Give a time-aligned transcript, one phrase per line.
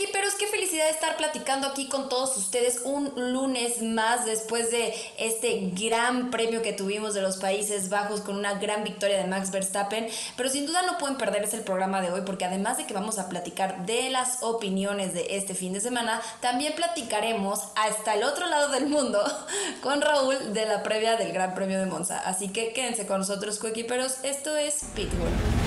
[0.00, 5.70] es qué felicidad estar platicando aquí con todos ustedes un lunes más después de este
[5.74, 10.08] gran premio que tuvimos de los Países Bajos con una gran victoria de Max Verstappen.
[10.36, 13.18] Pero sin duda no pueden perderse el programa de hoy porque además de que vamos
[13.18, 18.46] a platicar de las opiniones de este fin de semana, también platicaremos hasta el otro
[18.46, 19.22] lado del mundo
[19.82, 22.20] con Raúl de la previa del Gran Premio de Monza.
[22.20, 24.16] Así que quédense con nosotros, coequiperos.
[24.22, 25.61] Esto es Pitbull.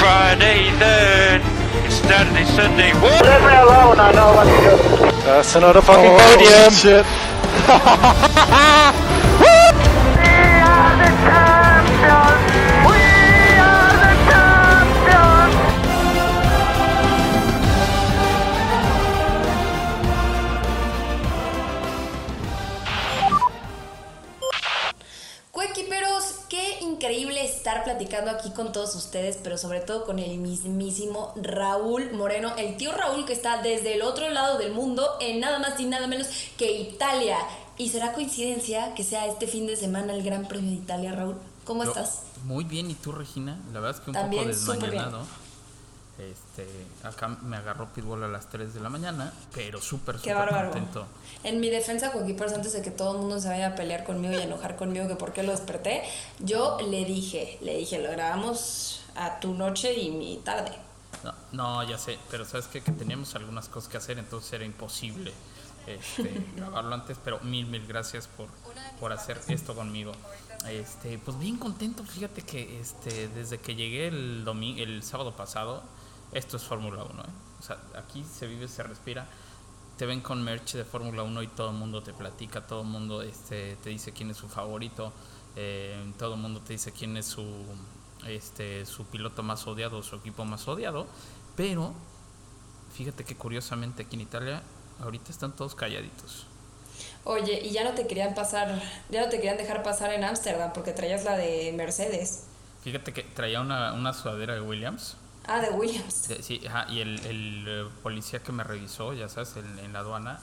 [0.00, 1.40] Friday then.
[1.84, 2.92] It's Saturday, Sunday.
[2.94, 3.22] What?
[3.22, 5.22] Leave me alone, I know what to do.
[5.24, 6.72] That's another fucking Oh, podium.
[6.72, 7.06] shit.
[28.22, 32.92] platicando aquí con todos ustedes, pero sobre todo con el mismísimo Raúl Moreno, el tío
[32.92, 36.28] Raúl que está desde el otro lado del mundo, en nada más y nada menos
[36.56, 37.38] que Italia.
[37.78, 41.36] ¿Y será coincidencia que sea este fin de semana el Gran Premio de Italia, Raúl?
[41.64, 42.22] ¿Cómo estás?
[42.44, 43.58] Muy bien, ¿y tú, Regina?
[43.72, 45.04] La verdad es que un También poco súper bien.
[46.20, 46.66] Este,
[47.02, 51.06] acá me agarró Pitbull a las 3 de la mañana, pero súper, súper contento.
[51.44, 54.34] En mi defensa, coequiperos, antes de que todo el mundo se vaya a pelear conmigo
[54.34, 56.02] y enojar conmigo que por qué lo desperté,
[56.38, 60.72] yo le dije, le dije, lo grabamos a tu noche y mi tarde.
[61.24, 62.82] No, no, ya sé, pero sabes qué?
[62.82, 65.32] que teníamos algunas cosas que hacer, entonces era imposible
[65.86, 68.48] este, grabarlo antes, pero mil, mil gracias por,
[68.98, 70.12] por hacer esto conmigo.
[70.68, 75.82] Este, pues bien contento, fíjate que este, desde que llegué el domingo, el sábado pasado,
[76.32, 77.26] esto es Fórmula 1, ¿eh?
[77.58, 79.26] O sea, aquí se vive, se respira.
[79.96, 82.86] Te ven con merch de Fórmula 1 y todo el mundo te platica, todo el
[82.86, 85.12] mundo este, te dice quién es su favorito,
[85.56, 87.44] eh, todo el mundo te dice quién es su,
[88.26, 91.06] este, su piloto más odiado, su equipo más odiado,
[91.54, 91.92] pero
[92.94, 94.62] fíjate que curiosamente aquí en Italia
[95.02, 96.46] ahorita están todos calladitos.
[97.24, 100.72] Oye, y ya no te querían pasar, ya no te querían dejar pasar en Ámsterdam
[100.72, 102.44] porque traías la de Mercedes.
[102.82, 105.16] Fíjate que traía una, una sudadera de Williams.
[105.46, 106.28] Ah, de Williams.
[106.28, 109.92] de- sí, ajá, y el, el, eh, policía que me revisó, ya sabes, en, en
[109.92, 110.38] la aduana,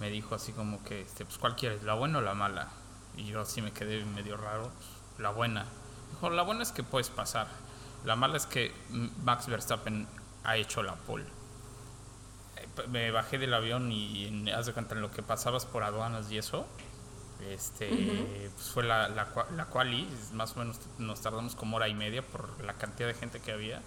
[0.00, 1.82] me dijo así como que, este, pues, ¿cuál quieres?
[1.82, 2.68] ¿La buena o la mala?
[3.16, 4.64] Y yo así me quedé medio raro.
[4.74, 4.88] pues,
[5.18, 5.66] la buena.
[6.12, 7.46] Dijo, la buena es que puedes pasar.
[8.04, 8.72] La mala es que
[9.24, 10.06] Max Verstappen
[10.44, 11.24] ha hecho la pole.
[12.56, 15.82] Eh, Me bajé del avión y en- haz de cuenta en lo que pasabas por
[15.84, 16.66] aduanas y eso.
[17.48, 21.94] Este, pues fue la, la, la quali, más o menos nos tardamos como hora y
[21.94, 23.82] media por la cantidad de gente que había.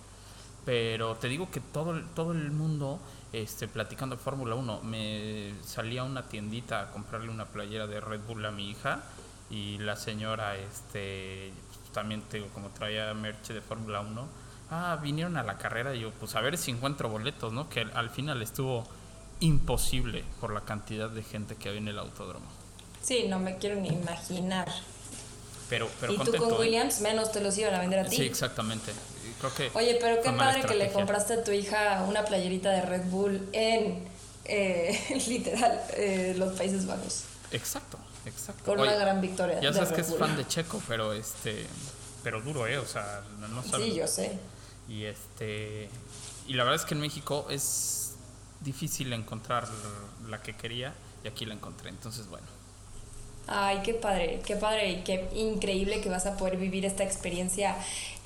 [0.67, 2.99] Pero te digo que todo, el- todo el mundo
[3.31, 8.01] este, platicando de Fórmula 1, me salía a una tiendita a comprarle una playera de
[8.01, 9.01] Red Bull a mi hija
[9.49, 11.53] y la señora este,
[11.93, 14.27] también te digo, como traía merch de Fórmula 1,
[14.71, 17.69] ah, vinieron a la carrera y yo, pues a ver si encuentro boletos, ¿no?
[17.69, 18.85] Que al, al final estuvo
[19.39, 22.45] imposible por la cantidad de gente que había en el autódromo.
[23.01, 24.67] Sí, no me quiero ni imaginar.
[25.69, 26.59] Pero, pero y tú contento, con ¿eh?
[26.59, 28.17] Williams, menos te los iban a vender a ti.
[28.17, 28.91] Sí, exactamente.
[29.27, 32.71] Y Creo que Oye, pero qué padre que le compraste a tu hija una playerita
[32.71, 34.07] de Red Bull en,
[34.45, 37.23] eh, literal, eh, los Países Bajos.
[37.51, 38.63] Exacto, exacto.
[38.63, 39.59] Con Oye, una gran victoria.
[39.59, 40.19] Ya sabes que es Bull.
[40.19, 41.65] fan de Checo, pero este,
[42.23, 43.63] pero duro, eh, o sea, no.
[43.63, 44.37] Sí, yo sé.
[44.87, 45.89] Y este,
[46.47, 48.15] y la verdad es que en México es
[48.61, 49.67] difícil encontrar
[50.29, 51.89] la que quería y aquí la encontré.
[51.89, 52.47] Entonces, bueno,
[53.47, 57.77] Ay, qué padre, qué padre y qué increíble que vas a poder vivir esta experiencia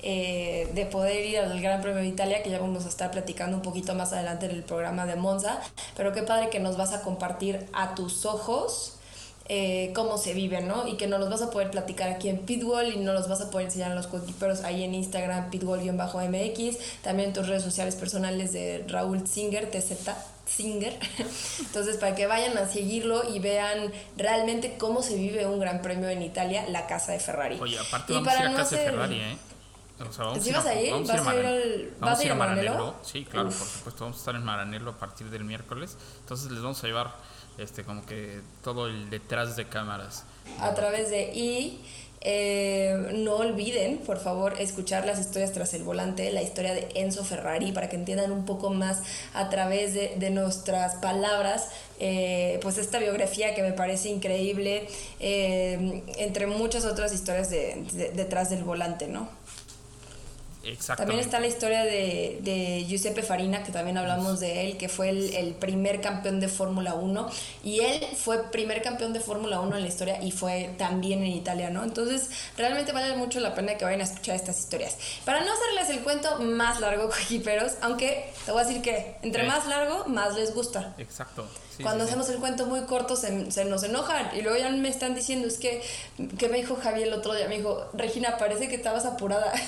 [0.02, 3.56] eh, de poder ir al Gran Premio de Italia, que ya vamos a estar platicando
[3.56, 5.60] un poquito más adelante en el programa de Monza,
[5.96, 8.98] pero qué padre que nos vas a compartir a tus ojos
[9.48, 10.88] eh, cómo se vive, ¿no?
[10.88, 13.42] Y que nos los vas a poder platicar aquí en Pitbull y nos los vas
[13.42, 18.52] a poder enseñar a los coequiperos ahí en Instagram, pitbull-mx, también tus redes sociales personales
[18.52, 19.92] de Raúl Singer, TZ
[20.44, 20.98] Singer.
[21.60, 26.08] Entonces, para que vayan a seguirlo y vean realmente cómo se vive un gran premio
[26.08, 27.58] en Italia, la casa de Ferrari.
[27.60, 29.36] oye, aparte Y vamos a ir para a no casa de hacer- Ferrari, ¿eh?
[30.08, 30.90] O sea, vamos ¿Sí a vas a ir?
[30.90, 32.94] vamos ¿Vas a ir al- vas a ir a Maranello?
[33.04, 33.58] Sí, claro, Uf.
[33.58, 34.04] por supuesto.
[34.04, 35.96] Vamos a estar en Maranello a partir del miércoles.
[36.20, 37.14] Entonces les vamos a llevar
[37.58, 40.24] este como que todo el detrás de cámaras.
[40.58, 41.80] a través de y
[42.24, 47.24] eh, no olviden por favor escuchar las historias tras el volante la historia de Enzo
[47.24, 48.98] Ferrari para que entiendan un poco más
[49.34, 51.68] a través de, nuestras palabras
[52.00, 54.86] eh, pues esta biografía que me parece increíble
[55.20, 59.28] eh, entre muchas otras historias de, de- detrás del volante no.
[60.96, 65.08] También está la historia de, de Giuseppe Farina, que también hablamos de él, que fue
[65.08, 67.28] el, el primer campeón de Fórmula 1.
[67.64, 71.32] Y él fue primer campeón de Fórmula 1 en la historia y fue también en
[71.32, 71.82] Italia, ¿no?
[71.82, 74.96] Entonces, realmente vale mucho la pena que vayan a escuchar estas historias.
[75.24, 79.44] Para no hacerles el cuento más largo, cojiperos, aunque te voy a decir que entre
[79.44, 79.46] Eh.
[79.48, 80.94] más largo, más les gusta.
[80.98, 81.46] Exacto.
[81.76, 82.10] Sí, Cuando sí, sí.
[82.18, 85.48] hacemos el cuento muy corto se, se nos enojan y luego ya me están diciendo,
[85.48, 85.82] es que,
[86.38, 89.52] que me dijo Javier el otro día, me dijo, Regina, parece que estabas apurada.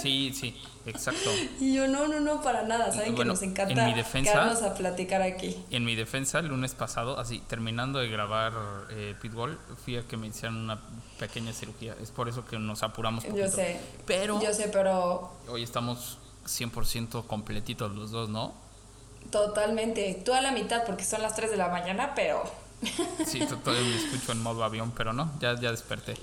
[0.00, 0.56] Sí, sí,
[0.86, 1.30] exacto.
[1.60, 4.32] y yo, no, no, no, para nada, saben que Bueno, nos encanta en mi defensa-
[4.32, 5.54] quedarnos a platicar aquí.
[5.70, 8.52] En mi defensa, el lunes pasado, así terminando de grabar
[8.90, 10.80] eh, Pitbull, fui a que me hicieran una
[11.18, 11.94] pequeña cirugía.
[12.02, 13.22] Es por eso que nos apuramos.
[13.24, 13.50] Yo poquito.
[13.50, 16.16] sé, Pero yo sé, pero hoy estamos
[16.46, 18.54] 100% completitos los dos, ¿no?
[19.32, 22.44] Totalmente, tú a la mitad porque son las 3 de la mañana, pero...
[23.26, 26.14] Sí, to- todavía me escucho en modo avión, pero no, ya, ya desperté.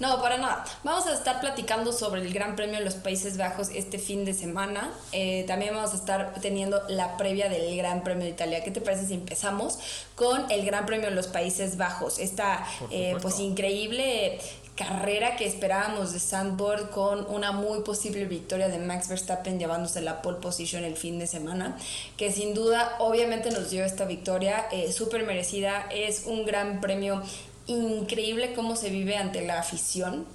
[0.00, 0.64] No, para nada.
[0.82, 4.34] Vamos a estar platicando sobre el Gran Premio de los Países Bajos este fin de
[4.34, 4.90] semana.
[5.12, 8.64] Eh, también vamos a estar teniendo la previa del Gran Premio de Italia.
[8.64, 9.78] ¿Qué te parece si empezamos
[10.16, 12.18] con el Gran Premio de los Países Bajos?
[12.18, 14.40] Esta eh, pues increíble
[14.74, 20.20] carrera que esperábamos de Sandboard con una muy posible victoria de Max Verstappen llevándose la
[20.20, 21.76] pole position el fin de semana
[22.16, 25.86] que sin duda obviamente nos dio esta victoria eh, súper merecida.
[25.92, 27.22] Es un gran premio.
[27.66, 30.26] Increíble cómo se vive ante la afición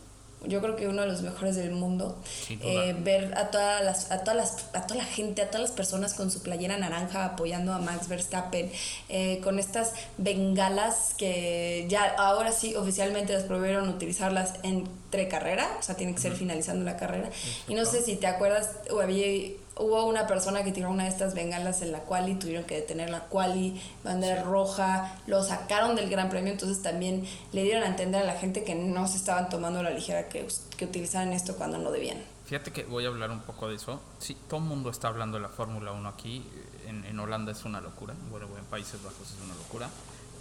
[0.46, 2.18] yo creo que uno de los mejores del mundo.
[2.50, 5.72] Eh, ver a todas las a todas las a toda la gente a todas las
[5.72, 8.72] personas con su playera naranja apoyando a Max Verstappen
[9.10, 15.84] eh, con estas bengalas que ya ahora sí oficialmente las prohibieron utilizarlas entre carrera o
[15.84, 17.30] sea tiene que ser finalizando la carrera.
[17.68, 21.10] Y no sé si te acuerdas o había hubo una persona que tiró una de
[21.10, 26.10] estas bengalas en la quali tuvieron que detener la quali bandera roja lo sacaron del
[26.10, 29.50] gran premio entonces también le dieron a entender a la gente que no se estaban
[29.50, 30.48] tomando la ligera que,
[30.78, 32.18] que utilizaran esto cuando no debían
[32.50, 34.02] Fíjate que voy a hablar un poco de eso.
[34.18, 36.44] Sí, todo el mundo está hablando de la Fórmula 1 aquí.
[36.88, 38.16] En, en Holanda es una locura.
[38.32, 39.88] Bueno, en Países Bajos es una locura.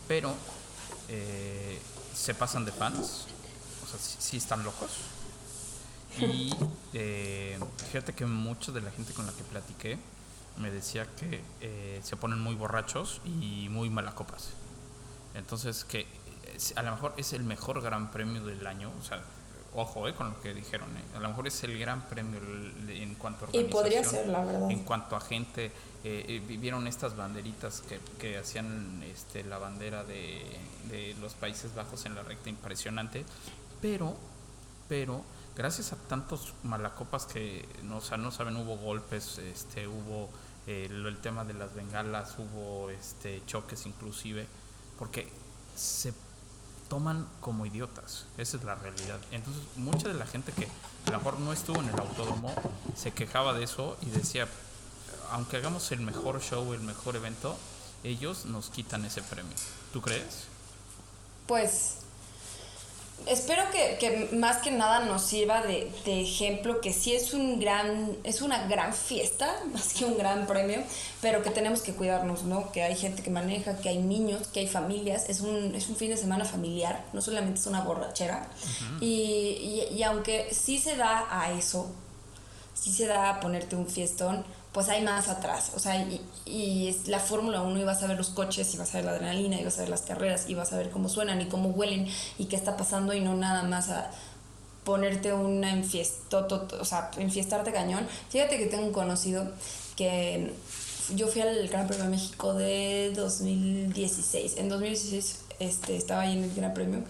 [0.09, 0.33] Pero
[1.11, 1.79] eh,
[2.15, 3.27] se pasan de fans.
[3.85, 4.89] O sea, sí, sí están locos.
[6.21, 6.53] Y
[6.95, 9.99] eh, fíjate que mucha de la gente con la que platiqué
[10.57, 14.51] me decía que eh, se ponen muy borrachos y muy malacopas.
[15.35, 16.07] Entonces, que
[16.75, 18.91] a lo mejor es el mejor gran premio del año.
[19.01, 19.23] O sea,
[19.75, 20.89] ojo eh, con lo que dijeron.
[20.97, 22.41] eh, A lo mejor es el gran premio
[22.89, 24.71] en cuanto a Y podría organización, ser, la verdad.
[24.71, 29.59] En cuanto a gente, eh, eh, vi- vieron estas banderitas que, que hacían este, la
[29.59, 30.45] bandera de,
[30.91, 33.25] de los Países Bajos en la recta, impresionante.
[33.81, 34.17] Pero,
[34.89, 35.23] pero,
[35.59, 40.31] gracias a tantos malacopas que no, o no saben, hubo golpes, este, hubo
[40.69, 44.47] eh, el tema de las bengalas, hubo este, choques inclusive,
[44.99, 45.29] porque
[45.75, 46.15] se
[46.89, 49.19] toman como idiotas, esa es la realidad.
[49.33, 50.69] Entonces, mucha de la gente que
[51.07, 52.55] a lo mejor no estuvo en el autódromo
[52.97, 54.47] se quejaba de eso y decía,
[55.33, 57.57] aunque hagamos el mejor show, el mejor evento,
[58.05, 59.57] ellos nos quitan ese premio.
[59.93, 60.45] ¿Tú crees?
[61.49, 61.99] Pues
[63.27, 67.61] espero que, que más que nada nos sirva de, de ejemplo que sí es un
[67.61, 70.83] gran, es una gran fiesta, más que un gran premio,
[71.21, 72.73] pero que tenemos que cuidarnos, ¿no?
[72.73, 75.97] Que hay gente que maneja, que hay niños, que hay familias, es un, es un
[75.97, 78.49] fin de semana familiar, no solamente es una borrachera.
[79.01, 81.91] y, y, y aunque sí se da a eso,
[82.75, 85.73] sí se da a ponerte un fiestón, pues hay más atrás.
[85.75, 88.77] O sea, y, y es la Fórmula 1 y vas a ver los coches, y
[88.77, 90.91] vas a ver la adrenalina, y vas a ver las carreras, y vas a ver
[90.91, 94.11] cómo suenan y cómo huelen y qué está pasando, y no nada más a
[94.85, 96.49] ponerte una enfiesto,
[96.81, 98.07] o sea, enfiestarte cañón.
[98.31, 99.47] Fíjate que tengo un conocido
[99.97, 100.55] que
[101.15, 104.57] yo fui al Gran Premio de México de 2016.
[104.57, 107.01] En 2016 este, estaba ahí en el Gran Premio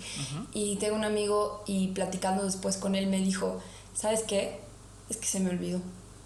[0.53, 3.61] y tengo un amigo y platicando después con él me dijo,
[3.95, 4.61] ¿sabes qué?
[5.11, 5.81] Es que se me olvidó.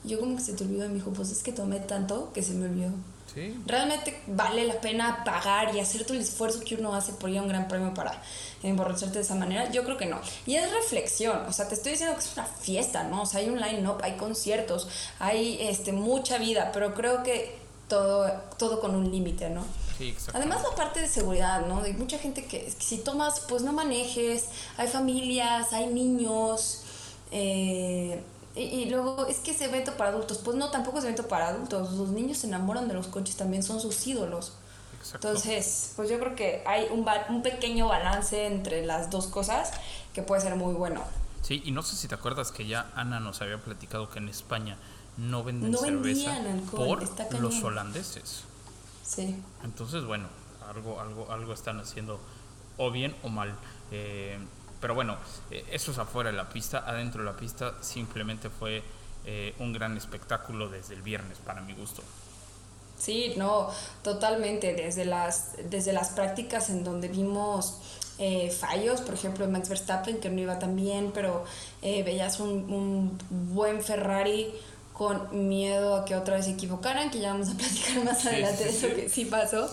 [0.04, 2.32] Y yo como que se te olvidó y me dijo, pues es que tomé tanto
[2.32, 2.90] que se me olvidó.
[3.32, 3.56] Sí.
[3.66, 7.38] ¿Realmente vale la pena pagar y hacer todo el esfuerzo que uno hace por ir
[7.38, 8.20] a un gran premio para
[8.62, 9.70] emborracharte de esa manera?
[9.70, 10.20] Yo creo que no.
[10.44, 13.22] Y es reflexión, o sea, te estoy diciendo que es una fiesta, ¿no?
[13.22, 18.30] O sea, hay un line-up, hay conciertos, hay este, mucha vida, pero creo que todo,
[18.58, 19.64] todo con un límite, ¿no?
[19.96, 20.36] Sí, exacto.
[20.36, 21.80] Además la parte de seguridad, ¿no?
[21.80, 26.82] De mucha gente que, que si tomas, pues no manejes, hay familias, hay niños,
[27.30, 28.22] eh,
[28.54, 31.48] y, y luego es que es evento para adultos, pues no, tampoco es evento para
[31.48, 34.52] adultos, los niños se enamoran de los coches, también son sus ídolos.
[34.98, 35.28] Exacto.
[35.28, 39.72] Entonces, pues yo creo que hay un, un pequeño balance entre las dos cosas
[40.12, 41.02] que puede ser muy bueno.
[41.42, 44.28] Sí, y no sé si te acuerdas que ya Ana nos había platicado que en
[44.28, 44.76] España
[45.16, 48.44] no venden No cerveza alcohol, por los holandeses.
[49.04, 49.36] Sí.
[49.64, 50.28] Entonces, bueno,
[50.68, 52.20] algo, algo, algo están haciendo
[52.78, 53.54] o bien o mal.
[53.90, 54.38] Eh,
[54.82, 55.16] pero bueno,
[55.50, 56.84] eh, eso es afuera de la pista.
[56.86, 58.82] Adentro de la pista simplemente fue
[59.24, 62.02] eh, un gran espectáculo desde el viernes, para mi gusto.
[62.98, 63.70] Sí, no,
[64.02, 64.74] totalmente.
[64.74, 67.78] Desde las, desde las prácticas en donde vimos
[68.18, 71.44] eh, fallos, por ejemplo, Max Verstappen, que no iba tan bien, pero
[71.80, 73.18] eh, veías un, un
[73.54, 74.52] buen Ferrari
[74.92, 78.28] con miedo a que otra vez se equivocaran, que ya vamos a platicar más Sí,
[78.28, 78.94] adelante sí, de eso sí.
[78.94, 79.68] que sí pasó.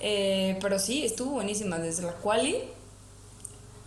[0.00, 2.62] Eh, pero sí, estuvo buenísima desde la quali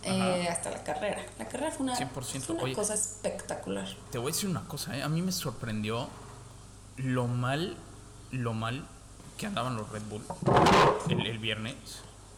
[0.02, 1.22] eh, hasta la carrera.
[1.38, 2.74] La carrera fue una, 100%, fue una oye.
[2.74, 3.88] cosa espectacular.
[4.10, 5.02] Te voy a decir una cosa, ¿eh?
[5.02, 6.08] a mí me sorprendió
[6.96, 7.76] lo mal,
[8.30, 8.84] lo mal
[9.38, 10.22] que andaban los Red Bull
[11.08, 11.74] el, el viernes.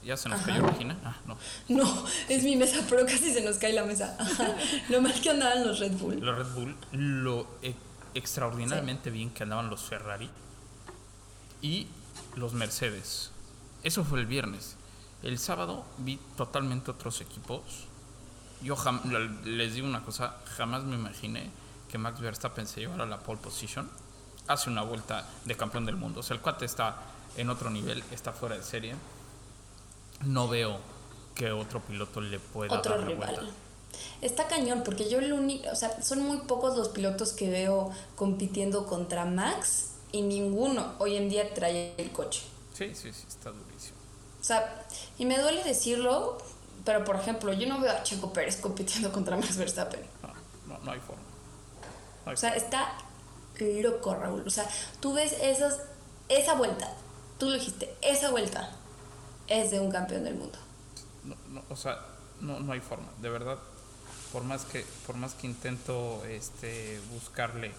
[0.05, 0.49] ¿Ya se nos Ajá.
[0.53, 0.99] cayó Regina?
[1.05, 1.39] Ah, no.
[1.69, 4.17] No, es mi mesa, pero casi se nos cae la mesa.
[4.19, 4.57] Ajá.
[4.89, 6.19] Lo mal que andaban los Red Bull.
[6.21, 7.75] Los Red Bull, lo e-
[8.15, 10.29] extraordinariamente bien que andaban los Ferrari
[11.61, 11.87] y
[12.35, 13.31] los Mercedes.
[13.85, 14.77] Eso fue el viernes.
[15.23, 17.63] El sábado vi totalmente otros equipos.
[18.63, 18.77] Yo
[19.45, 21.51] les digo una cosa, jamás me imaginé
[21.91, 23.89] que Max Verstappen se llevara la pole position.
[24.49, 26.21] Hace una vuelta de campeón del mundo.
[26.21, 26.97] O sea, el cuate está
[27.37, 28.95] en otro nivel, está fuera de serie.
[30.23, 30.79] No veo
[31.35, 33.35] que otro piloto le pueda Otro dar la rival.
[33.35, 33.53] vuelta.
[34.21, 37.91] Está cañón, porque yo el único, o sea, son muy pocos los pilotos que veo
[38.17, 42.43] compitiendo contra Max y ninguno hoy en día trae el coche.
[42.75, 43.97] Sí, sí, sí, está durísimo.
[44.43, 44.85] O sea,
[45.19, 46.37] y me duele decirlo,
[46.85, 50.01] pero por ejemplo, yo no veo a Checo Pérez compitiendo contra Max Verstappen.
[50.21, 51.23] No, no, no hay forma.
[52.25, 52.93] No hay O sea, está
[53.61, 54.43] loco, Raúl.
[54.45, 54.69] O sea,
[55.01, 55.81] tú ves esas,
[56.29, 56.93] esa vuelta,
[57.39, 58.71] tú lo dijiste, esa vuelta
[59.47, 60.59] es de un campeón del mundo.
[61.23, 61.99] no, no, o sea,
[62.41, 63.59] no, no hay forma, de verdad.
[64.33, 67.73] Por más que, por más que intento este, buscarle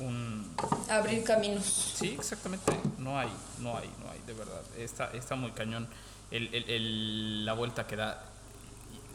[0.00, 0.54] un...
[0.88, 1.64] Abrir caminos.
[1.96, 3.28] Sí, exactamente, no hay,
[3.60, 4.60] no hay, no hay, de verdad.
[4.76, 5.88] Está, está muy cañón.
[6.30, 8.24] El, el- el- la vuelta que da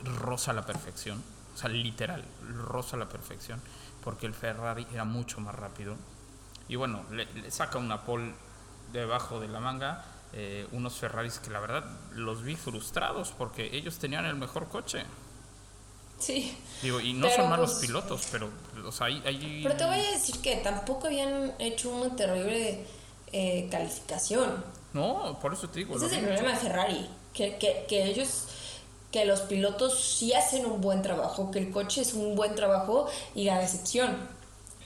[0.04, 1.22] rosa a la perfección,
[1.54, 2.24] o sea, literal,
[2.54, 3.62] rosa a la perfección,
[4.04, 5.96] porque el Ferrari era mucho más rápido.
[6.68, 8.34] Y bueno, le, le saca una pole
[8.92, 13.98] debajo de la manga, eh, unos Ferraris que la verdad los vi frustrados porque ellos
[14.00, 15.06] tenían el mejor coche.
[16.20, 16.58] Sí.
[16.82, 18.50] Digo, y no Pero, son malos pues, pilotos, pero,
[18.86, 19.22] o sea, hay...
[19.26, 22.86] hay- Pero te voy a decir que tampoco habían hecho una terrible
[23.32, 24.64] eh, calificación.
[24.94, 25.96] No, por eso te digo.
[25.98, 28.46] Ese es el problema de Ferrari, que, que, que ellos,
[29.12, 33.08] que los pilotos sí hacen un buen trabajo, que el coche es un buen trabajo
[33.34, 34.16] y la decepción.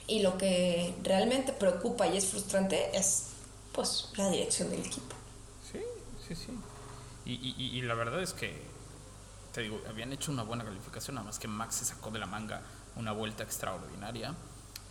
[0.08, 3.26] Y lo que realmente preocupa y es frustrante es,
[3.72, 5.14] pues, la dirección del equipo.
[5.70, 5.78] Sí,
[6.26, 6.52] sí, sí.
[7.26, 8.52] Y- y la verdad es que,
[9.52, 12.26] te digo, habían hecho una buena calificación, nada más que Max se sacó de la
[12.26, 12.62] manga
[12.96, 14.34] una vuelta extraordinaria.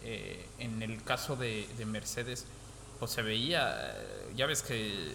[0.02, 2.46] Eh, en el caso de, de Mercedes,
[3.00, 5.14] pues se veía, eh, ya ves que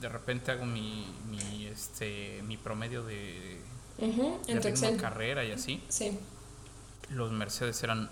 [0.00, 3.60] de repente hago mi, mi, este, mi promedio de,
[3.98, 5.82] Ujú, de ritmo de carrera y así.
[5.88, 6.18] Sí.
[7.10, 8.08] Los Mercedes eran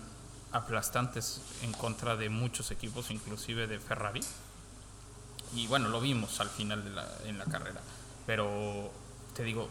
[0.51, 4.21] aplastantes en contra de muchos equipos, inclusive de Ferrari.
[5.55, 7.81] Y bueno, lo vimos al final de la, en la carrera.
[8.27, 8.91] Pero
[9.35, 9.67] te digo,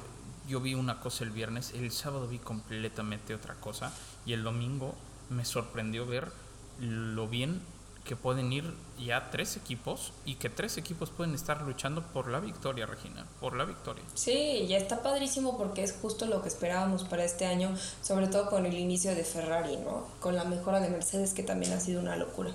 [0.49, 3.93] yo vi una cosa el viernes, el sábado vi completamente otra cosa.
[4.27, 4.95] Y el domingo
[5.31, 6.33] me sorprendió ver
[6.81, 7.61] lo bien
[8.05, 12.41] que pueden ir ya tres equipos y que tres equipos pueden estar luchando por la
[12.41, 14.03] victoria, Regina, por la victoria.
[14.15, 18.49] Sí, ya está padrísimo porque es justo lo que esperábamos para este año, sobre todo
[18.49, 20.09] con el inicio de Ferrari, ¿no?
[20.21, 22.51] Con la mejora de Mercedes que también ha sido una locura.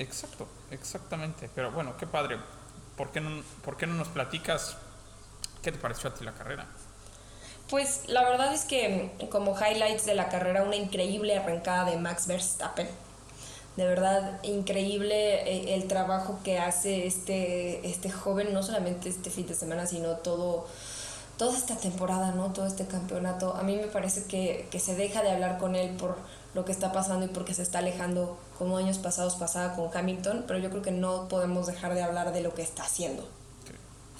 [0.00, 1.48] Exacto, exactamente.
[1.54, 2.38] Pero bueno, qué padre.
[2.96, 4.76] ¿Por qué no, por qué no nos platicas
[5.62, 6.66] qué te pareció a ti la carrera?
[7.68, 11.96] Pues la verdad es que mm, como highlights de la carrera, una increíble arrancada de
[11.96, 12.88] Max Verstappen.
[13.76, 19.46] De verdad, increíble eh, el trabajo que hace este, este joven, no solamente este fin
[19.46, 20.66] de semana, sino todo,
[21.36, 22.52] toda esta temporada, ¿no?
[22.52, 23.54] Todo este campeonato.
[23.54, 26.16] A mí me parece que, que se deja de hablar con él por
[26.56, 30.44] lo que está pasando y porque se está alejando, como años pasados pasaba con Hamilton,
[30.46, 33.28] pero yo creo que no podemos dejar de hablar de lo que está haciendo
[33.66, 33.74] Sí,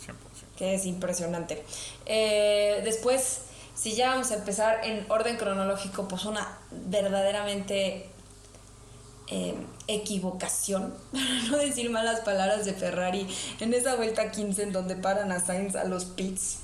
[0.06, 0.14] 100%.
[0.56, 1.62] Que es impresionante.
[2.06, 3.40] Eh, después,
[3.74, 8.08] si ya vamos a empezar en orden cronológico, pues una verdaderamente
[9.28, 9.54] eh,
[9.88, 13.26] equivocación, para no decir malas palabras de Ferrari,
[13.60, 16.58] en esa vuelta 15 en donde paran a Sainz a los pits.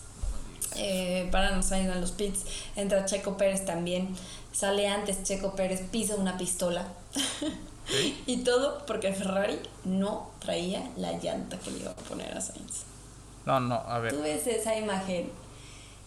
[0.76, 2.44] Eh, paran a Sainz a los pits,
[2.76, 4.16] entra Checo Pérez también,
[4.52, 6.87] sale antes Checo Pérez, pisa una pistola.
[7.84, 8.22] Sí.
[8.26, 12.84] y todo porque Ferrari no traía la llanta que le iba a poner a Sainz.
[13.46, 14.12] No, no, a ver.
[14.12, 15.30] Tú ves esa imagen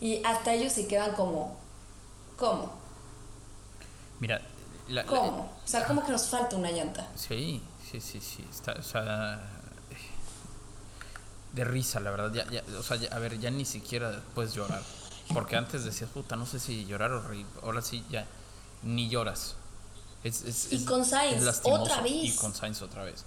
[0.01, 1.57] y hasta ellos se quedan como,
[2.37, 2.73] ¿cómo?
[4.19, 4.41] Mira,
[4.87, 5.51] la, la- ¿Cómo?
[5.63, 7.07] O sea, ¿cómo que nos falta una llanta?
[7.15, 7.61] Sí,
[7.91, 8.45] sí, sí, sí.
[8.49, 9.41] Está, o sea,
[11.53, 12.31] de risa, la verdad.
[12.33, 14.81] Ya, ya, o sea, ya- a ver, ya ni siquiera puedes llorar.
[15.33, 17.45] Porque antes decías, puta, no sé si llorar o reír.
[17.63, 18.25] Ahora sí, ya
[18.83, 19.55] ni lloras.
[20.23, 22.11] Es, es- Y es- con Sainz, otra vez.
[22.13, 23.25] Y con Sainz otra vez.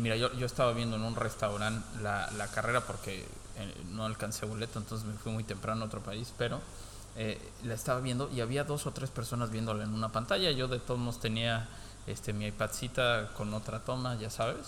[0.00, 3.20] Mira, yo, yo estaba viendo en un restaurante la, la carrera porque
[3.56, 6.60] eh, no alcancé boleto, entonces me fui muy temprano a otro país, pero
[7.16, 10.50] eh, la estaba viendo y había dos o tres personas viéndola en una pantalla.
[10.50, 11.68] Yo de todos modos tenía
[12.06, 14.66] este, mi iPadcita con otra toma, ya sabes.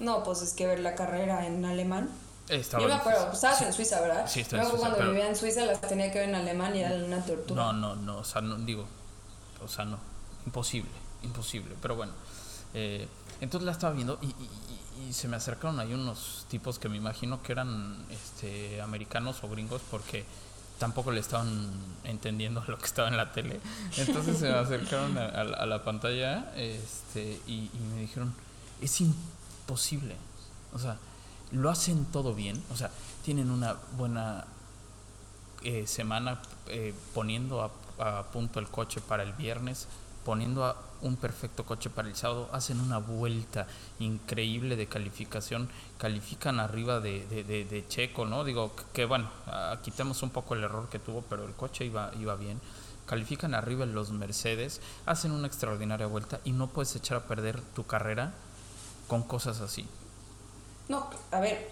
[0.00, 2.08] No, pues es que ver la carrera en alemán.
[2.48, 3.64] Estaba Yo me acuerdo, estabas Sí.
[3.64, 4.26] en Suiza, ¿verdad?
[4.26, 6.34] Sí, estaba en Luego Suiza, cuando pero- vivía en Suiza las tenía que ver en
[6.34, 7.62] alemán y era una tortura.
[7.64, 8.86] No, no, no, o sea, no digo,
[9.62, 9.98] o sea, no,
[10.46, 10.90] imposible,
[11.22, 12.12] imposible, pero bueno.
[12.74, 13.06] eh,
[13.42, 14.34] entonces la estaba viendo y,
[15.12, 19.82] se me acercaron ahí unos tipos que me imagino que eran este, americanos o gringos
[19.90, 20.24] porque
[20.78, 21.70] tampoco le estaban
[22.04, 23.60] entendiendo lo que estaba en la tele.
[23.98, 28.32] Entonces se me acercaron a, la- pantalla este, y, y me dijeron,
[28.80, 30.16] es imposible.
[30.72, 30.96] O sea,
[31.50, 32.90] lo hacen todo bien, o sea,
[33.24, 34.44] tienen una buena
[35.62, 37.60] eh, semana eh, poniendo
[37.98, 39.88] a, a punto el coche para el viernes,
[40.24, 43.66] poniendo a un perfecto coche para el sábado, hacen una vuelta
[43.98, 45.68] increíble de calificación,
[45.98, 48.44] califican arriba de, de, de- Checo, ¿no?
[48.44, 49.28] Digo que, bueno,
[49.82, 52.60] quitemos un poco el error que tuvo, pero el coche iba, iba bien.
[53.06, 57.84] Califican arriba los Mercedes, hacen una extraordinaria vuelta y no puedes echar a perder tu
[57.84, 58.32] carrera
[59.08, 59.86] con cosas así.
[60.88, 61.68] No, a ver,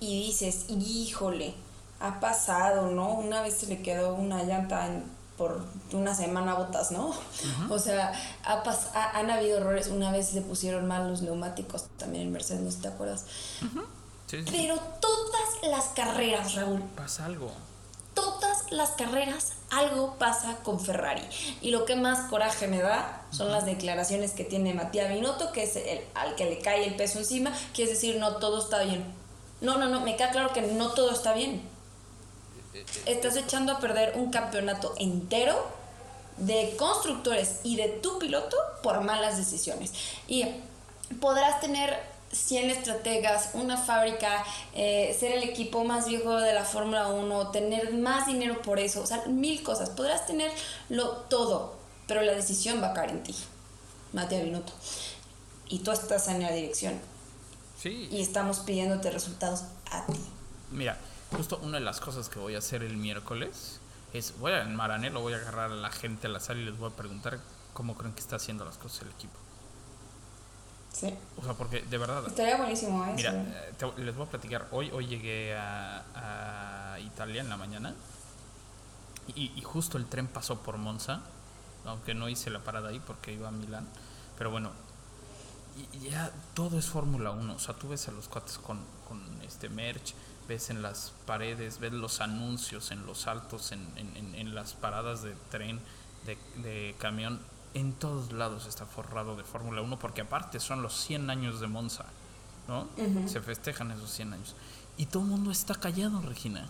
[0.00, 1.54] y dices, híjole,
[2.00, 3.14] ha pasado, ¿no?
[3.14, 7.14] Una vez se le quedó una llanta en- por una semana botas, ¿no?
[7.70, 8.12] O sea,
[8.44, 9.86] ha pas- ha- han habido errores.
[9.88, 13.24] Una vez le pusieron mal los neumáticos también en Mercedes, no sé si te acuerdas.
[13.60, 13.68] Sí,
[14.26, 14.50] sí, sí.
[14.50, 17.50] Pero todas las carreras, Raúl, Pasa algo.
[18.14, 21.22] todas las carreras algo pasa con Ferrari.
[21.62, 25.62] Y lo que más coraje me da son las declaraciones que tiene Matías Binotto, que
[25.62, 28.82] es el al que le cae el peso encima, que es decir, no todo está
[28.82, 29.04] bien.
[29.60, 31.62] No, no, no, me queda claro que no todo está bien.
[33.06, 35.54] Estás echando a perder un campeonato entero
[36.36, 39.92] de constructores y de tu piloto por malas decisiones.
[40.28, 40.44] Y
[41.20, 41.98] podrás tener
[42.32, 44.44] 100 estrategas, una fábrica,
[44.74, 49.00] eh, ser el equipo más viejo de la Fórmula 1, tener más dinero por eso,
[49.02, 49.90] o sea, mil cosas.
[49.90, 53.34] Podrás tenerlo todo, pero la decisión va a caer en ti,
[54.12, 54.72] Matías Binotto.
[55.68, 57.00] Y tú estás en la dirección
[57.80, 58.08] Sí.
[58.10, 60.20] y estamos pidiéndote resultados a ti.
[60.70, 60.98] Mira,
[61.36, 63.80] justo una de las cosas que voy a hacer el miércoles
[64.12, 66.64] es, voy a en Maranelo, voy a agarrar a la gente a la sala y
[66.64, 67.38] les voy a preguntar
[67.74, 69.34] cómo creen que está haciendo las cosas el equipo.
[70.92, 71.14] Sí.
[71.40, 73.14] O sea, porque de verdad, Estaría buenísimo eso.
[73.14, 77.56] mira, eh, te- les voy a platicar, hoy, hoy llegué a, a Italia en la
[77.56, 77.94] mañana
[79.34, 81.20] y, y justo el tren pasó por Monza,
[81.84, 83.86] aunque no hice la parada ahí porque iba a Milán,
[84.38, 84.70] pero bueno,
[85.92, 87.54] y y ya todo es Fórmula 1.
[87.54, 90.14] O sea, tú ves a los cuates con, con este merch,
[90.48, 95.34] ves en las paredes, ves los anuncios en los altos, en, en- las paradas de
[95.50, 95.78] tren,
[96.26, 97.38] de, de camión.
[97.74, 101.66] En todos lados está forrado de Fórmula 1 porque aparte son los 100 años de
[101.66, 102.06] Monza,
[102.66, 102.88] ¿no?
[103.28, 104.54] Se festejan esos 100 años.
[104.96, 106.66] Y todo el mundo está callado, Regina.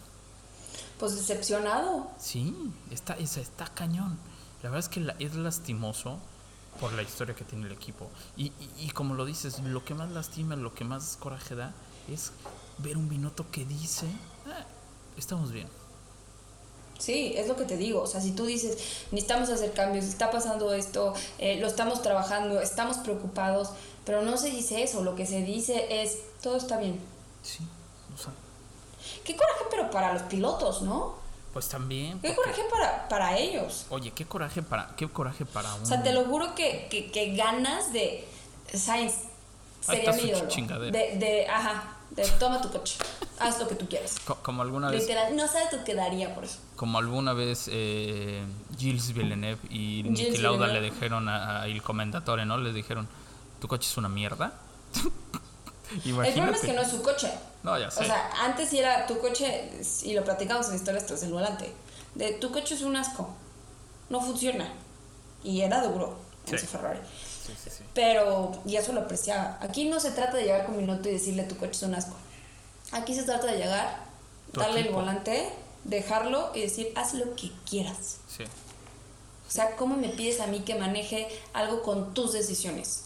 [0.99, 2.11] Pues decepcionado.
[2.19, 2.55] Sí,
[2.91, 4.19] está, es- está cañón.
[4.63, 6.19] La verdad es que la- es lastimoso
[6.81, 8.11] por la historia que tiene el equipo.
[8.37, 11.73] Y, y- y como lo dices, lo que más lastima, lo que más coraje da,
[12.09, 12.33] es
[12.79, 14.07] ver un Binotto que dice,
[14.47, 14.65] "Ah,
[15.17, 15.69] estamos bien.
[16.99, 18.03] Sí, es lo que te digo.
[18.03, 18.77] O sea, si tú dices,
[19.13, 23.71] necesitamos hacer cambios, está pasando esto, eh, lo estamos trabajando, estamos preocupados,
[24.05, 25.05] pero no se dice eso.
[25.05, 26.99] Lo que se dice es, todo está bien.
[27.43, 27.61] Sí,
[28.15, 28.33] o sea,
[29.25, 31.17] Qué coraje, pero para los pilotos, ¿no?
[31.53, 32.21] pues también.
[32.21, 33.87] Qué coraje para, para ellos.
[33.91, 35.83] oye, qué coraje para, qué coraje para un.
[35.83, 38.27] O sea, te lo juro que, que, que ganas de
[38.75, 39.15] Sainz
[39.81, 40.47] sería mi ídolo.
[40.91, 42.97] De, de, ajá, de toma tu coche,
[43.39, 44.17] haz lo que tú quieras.
[44.25, 46.59] co- como alguna vez, Literal, no sabes tú qué daría por eso.
[46.77, 48.43] como alguna vez eh,
[48.79, 52.59] Gilles Villeneuve y Niki Lauda le dijeron a, a el comendatore, ¿no?
[52.59, 53.07] Les dijeron,
[53.61, 54.53] tu coche es una mierda.
[56.05, 57.31] El problema es que no es su coche.
[57.63, 58.03] No, ya sé.
[58.03, 59.71] O sea, antes sí era tu coche,
[60.03, 61.73] y lo platicamos en historias tras el volante,
[62.15, 63.35] de tu coche es un asco,
[64.11, 64.71] no funciona.
[65.43, 66.19] Y era duro
[66.53, 66.67] en Sí.
[66.67, 67.01] su Ferrari.
[67.47, 67.85] Sí, sí, sí.
[67.95, 69.59] Pero, y eso lo apreciaba.
[69.61, 72.15] Aquí no se trata de llegar con minuto y decirle tu coche es un asco.
[72.93, 74.05] Aquí se trata de llegar,
[74.53, 75.51] Tu darle el volante,
[75.85, 78.17] dejarlo y decir, haz lo que quieras.
[78.35, 78.45] Sí.
[78.45, 83.05] O sea, ¿cómo me pides a mí que maneje algo con tus decisiones?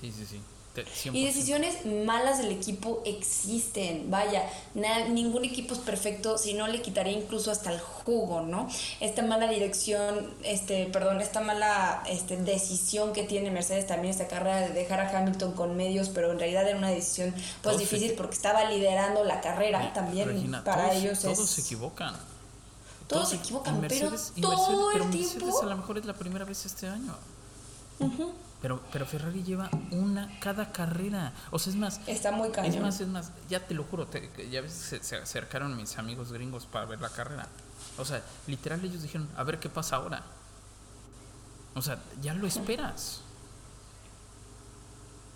[0.00, 0.40] Sí, sí, sí.
[0.84, 1.14] Te- 100%.
[1.16, 6.82] Y decisiones malas del equipo existen, vaya, na- ningún equipo es perfecto, si no le
[6.82, 8.68] quitaría incluso hasta el jugo, ¿no?
[9.00, 14.60] Esta mala dirección, este, perdón, esta mala este, decisión que tiene Mercedes también esta carrera
[14.60, 18.12] de dejar a Hamilton con medios, pero en realidad era una decisión pues Todos difícil
[18.12, 22.14] porque estaba liderando la carrera también Regina, para todos, ellos todos es se equivocan.
[23.06, 25.62] Todos se equivocan, pero Mercedes- y todo Mercedes- pero el Mercedes tiempo.
[25.62, 27.14] a lo mejor es la primera vez este año.
[28.60, 31.32] Pero, pero Ferrari lleva una cada carrera.
[31.52, 32.74] O sea, es más, Está muy cañón.
[32.74, 35.96] es más, es más, ya te lo juro, te- ya ves, se, se acercaron mis
[35.98, 37.46] amigos gringos para ver la carrera.
[37.98, 40.22] O sea, literal ellos dijeron, a ver qué pasa ahora.
[41.76, 43.20] O sea, ya lo esperas.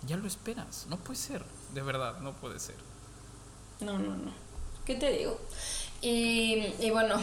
[0.05, 0.85] Ya lo esperas.
[0.89, 2.75] No puede ser, de verdad, no puede ser.
[3.79, 4.31] No, no, no.
[4.85, 5.39] ¿Qué te digo?
[6.01, 7.15] Y, y bueno,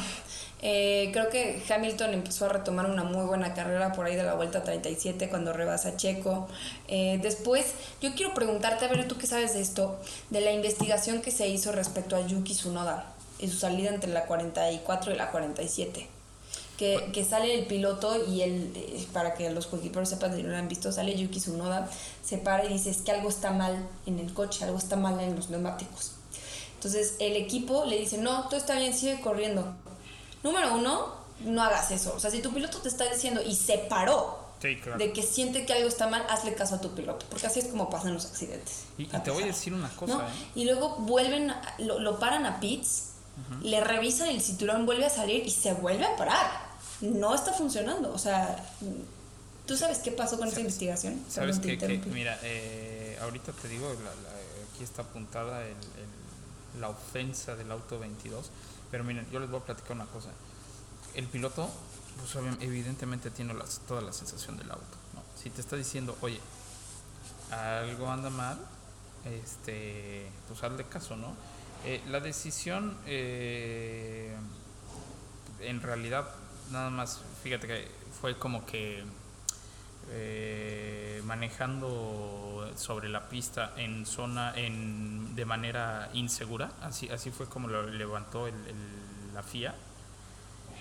[0.63, 4.35] eh, creo que Hamilton empezó a retomar una muy buena carrera por ahí de la
[4.35, 6.49] vuelta 37 cuando rebasa Checo.
[6.89, 11.23] Eh, después, yo quiero preguntarte, a ver, tú qué sabes de esto, de la investigación
[11.23, 13.07] que se hizo respecto a Yuki Tsunoda
[13.39, 16.07] y su salida entre la 44 y la 47.
[16.77, 20.51] Que, que sale el piloto y él, eh, para que los coequiperos sepan si no
[20.51, 21.89] lo han visto, sale Yuki Tsunoda,
[22.23, 25.21] se para y dice es que algo está mal en el coche, algo está mal
[25.21, 26.13] en los neumáticos.
[26.75, 29.75] Entonces el equipo le dice, no, todo está bien, sigue corriendo.
[30.43, 32.15] Número uno, no hagas eso.
[32.17, 34.99] O sea, si tu piloto te está diciendo y se paró Sí, claro.
[34.99, 37.67] de que siente que algo está mal, hazle caso a tu piloto, porque así es
[37.69, 38.85] como pasan los accidentes.
[38.99, 40.21] Y, te voy a decir una cosa, ¿no?
[40.23, 40.33] ¿eh?
[40.55, 43.05] Y luego vuelven, a- lo, lo paran a pits,
[43.63, 46.69] le revisan el cinturón, vuelve a salir y se vuelve a parar.
[47.01, 48.13] No está funcionando.
[48.13, 48.63] O sea,
[49.67, 51.25] ¿tú sabes qué pasó con esta investigación?
[51.31, 56.81] Sabes que, que- mira, eh, ahorita te digo, la- la- aquí está apuntada el- el-
[56.83, 58.51] la ofensa del auto 22,
[58.91, 60.31] pero miren, yo les voy a platicar una cosa.
[61.15, 61.69] El piloto,
[62.19, 64.85] pues evidentemente tiene las- toda la sensación del auto.
[65.43, 66.41] Si te está diciendo, oye,
[67.51, 68.59] algo anda mal,
[69.25, 71.35] este, pues hazle caso, ¿no?
[71.85, 74.37] Eh, la decisión, eh,
[75.61, 76.29] en realidad,
[76.71, 77.89] nada más, fíjate que
[78.21, 79.05] fue como que
[80.11, 87.69] eh, manejando sobre la pista en zona en, de manera insegura, así, así fue como
[87.69, 89.75] lo levantó el- el- la FIA.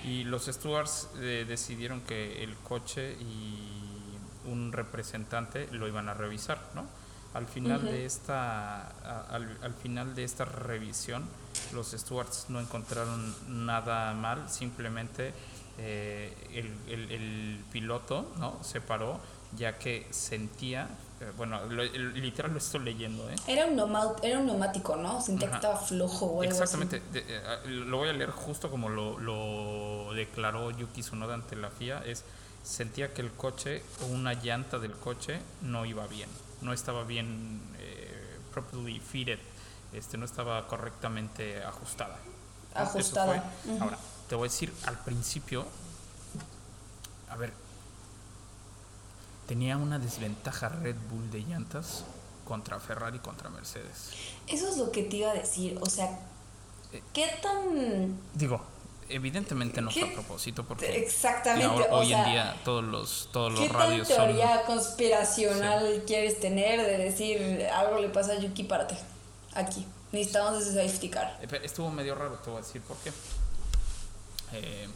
[0.06, 6.60] Y los stewards eh, decidieron que el coche y un representante lo iban a revisar,
[6.74, 6.86] ¿no?
[7.34, 11.26] Al final de esta a- al, al final de esta revisión,
[11.74, 15.34] los stewards no encontraron nada mal, simplemente
[15.82, 18.62] eh, el, el- el piloto, ¿no?
[18.64, 19.20] Se paró
[19.56, 20.88] ya que sentía,
[21.22, 23.36] eh, bueno, lo- literal lo estoy leyendo, ¿eh?
[23.48, 25.22] Era un, neumau- era un neumático, ¿no?
[25.22, 28.70] Sentía que estaba flojo o algo Exactamente, de- eh, ah, lo voy a leer justo
[28.70, 32.24] como lo, lo declaró Yuki Tsunoda ante la FIA, es
[32.64, 36.30] sentía que el coche o una llanta del coche no iba bien,
[36.62, 39.40] no estaba bien eh, properly fitted,
[39.94, 42.18] este, no estaba correctamente ajustada.
[42.76, 43.44] Ajustada.
[43.80, 43.98] Ahora,
[44.30, 45.66] te voy a decir al principio,
[47.30, 47.52] a ver,
[49.48, 52.04] tenía una desventaja Red Bull de llantas
[52.46, 54.12] contra Ferrari y contra Mercedes.
[54.48, 55.78] Eso es lo que te iba a decir.
[55.82, 56.20] O sea,
[56.92, 58.60] Eh, ¿qué tan Digo,
[59.10, 63.30] evidentemente no fue a propósito porque Exactamente, ahora- o hoy sea, en día todos los
[63.32, 68.32] todos los ¿Qué tan radios son teoría conspiracional quieres tener de decir algo le pasa
[68.34, 68.98] a Yuki, párate?
[69.54, 69.86] Aquí.
[70.12, 71.38] Necesitamos ese safety car.
[71.48, 73.12] Pero Estuvo medio raro, te voy a decir por qué.
[74.54, 74.88] Eh,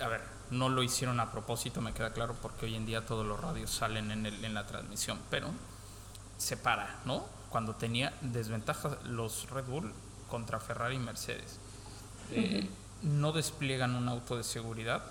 [0.00, 3.26] a ver, no lo hicieron a propósito, me queda claro, porque hoy en día todos
[3.26, 5.48] los radios salen en, el- en la transmisión, pero
[6.38, 7.24] se para, ¿no?
[7.50, 9.92] Cuando tenía desventaja los Red Bull
[10.28, 11.58] contra Ferrari y Mercedes.
[12.30, 12.68] Eh,
[13.02, 15.02] No despliegan un auto de seguridad,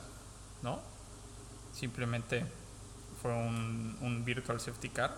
[0.64, 0.80] ¿no?
[1.74, 2.46] Simplemente
[3.22, 5.14] fue un, un virtual safety car.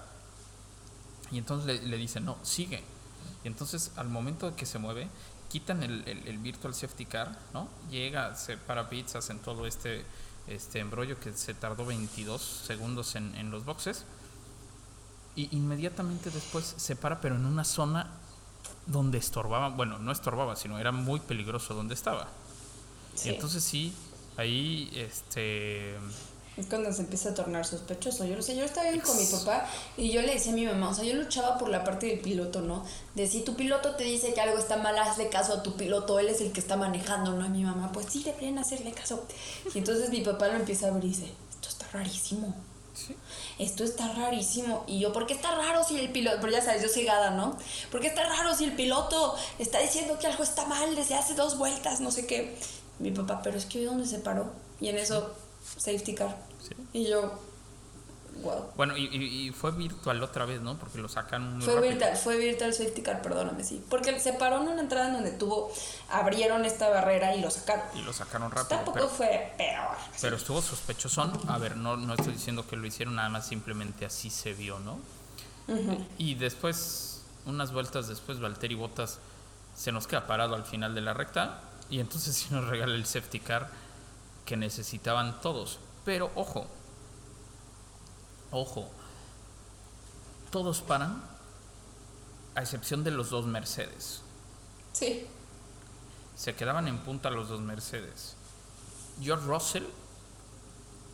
[1.32, 2.84] Y entonces le, le dicen, no, sigue.
[3.44, 5.08] Y entonces al momento de que se mueve,
[5.54, 7.70] quitan el, el- el virtual safety car, ¿no?
[7.92, 10.04] Llega, se para pizzas en todo este,
[10.48, 14.04] este embrollo que se tardó 22 segundos en, en los boxes.
[15.36, 18.10] Y inmediatamente después se para, pero en una zona
[18.88, 22.28] donde estorbaba, bueno, no estorbaba, sino era muy peligroso donde estaba.
[23.16, 23.30] Sí.
[23.30, 23.94] Y entonces sí,
[24.38, 25.98] ahí, este...
[26.56, 28.26] Es cuando se empieza a tornar sospechoso.
[28.26, 30.66] Yo lo sé, yo estaba bien con mi papá y yo le decía a mi
[30.66, 32.86] mamá, o sea, yo luchaba por la parte del piloto, ¿no?
[33.16, 36.20] De si tu piloto te dice que algo está mal, hazle caso a tu piloto,
[36.20, 37.46] él es el que está manejando, ¿no?
[37.46, 39.24] Y mi mamá, pues sí, deberían hacerle caso.
[39.74, 42.54] Y entonces mi papá lo empieza a ver y dice, esto está rarísimo.
[42.94, 43.16] Sí.
[43.58, 44.84] Esto está rarísimo.
[44.86, 47.58] Y yo, ¿por qué está raro si el piloto, pero ya sabes, yo cegada, ¿no?
[47.92, 51.34] ¿Por qué está raro si el piloto está diciendo que algo está mal desde hace
[51.34, 52.56] dos vueltas, no sé qué?
[53.00, 54.52] Mi papá, pero es que ¿de dónde se paró?
[54.80, 55.34] Y en eso,
[55.78, 56.38] safety car.
[56.62, 56.76] Sí.
[56.94, 57.40] Y yo,
[58.42, 58.72] wow.
[58.76, 60.78] Bueno, y, fue virtual otra vez, ¿no?
[60.78, 61.92] Porque lo sacan muy Fue rápido.
[61.92, 63.84] virtual, fue virtual safety car, perdóname, sí.
[63.90, 65.72] Porque se paró en una entrada en donde tuvo,
[66.10, 67.86] abrieron esta barrera y lo sacaron.
[67.96, 68.78] Y lo sacaron rápido.
[68.78, 69.98] Tampoco Pero, fue peor.
[70.22, 71.34] pero estuvo sospechosón.
[71.48, 74.80] A ver, no, no estoy diciendo que lo hicieron, nada más simplemente así se vio,
[74.80, 75.00] ¿no?
[76.18, 79.20] Y después, unas vueltas después, Valtteri Bottas
[79.76, 83.06] se nos queda parado al final de la recta y entonces sí nos regala el
[83.06, 83.70] safety car
[84.46, 85.80] que necesitaban todos.
[86.06, 86.66] Pero ojo,
[88.52, 88.90] ojo,
[90.52, 91.24] todos paran
[92.56, 94.22] a excepción de los dos Mercedes.
[94.92, 95.26] Sí.
[96.36, 98.36] Se quedaban en punta los dos Mercedes.
[99.22, 99.84] George Russell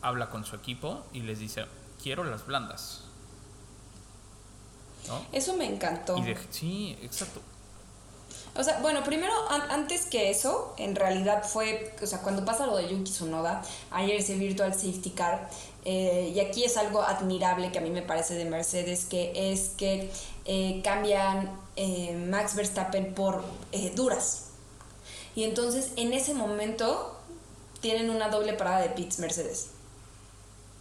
[0.01, 1.65] habla con su equipo y les dice,
[2.01, 3.01] quiero las blandas.
[5.07, 5.25] ¿No?
[5.31, 6.17] Eso me encantó.
[6.17, 7.41] Y de- sí, exacto.
[8.55, 12.65] O sea, bueno, primero, an- antes que eso, en realidad fue, o sea, cuando pasa
[12.65, 15.49] lo de Yuki Tsunoda, ayer ese Virtual Safety Car,
[15.85, 19.69] eh, y aquí es algo admirable que a mí me parece de Mercedes, que es
[19.77, 20.11] que
[20.45, 23.43] eh, cambian eh, Max Verstappen por
[23.95, 24.47] duras.
[25.35, 27.15] Y entonces, en ese momento,
[27.79, 29.67] tienen una doble parada de pits Mercedes.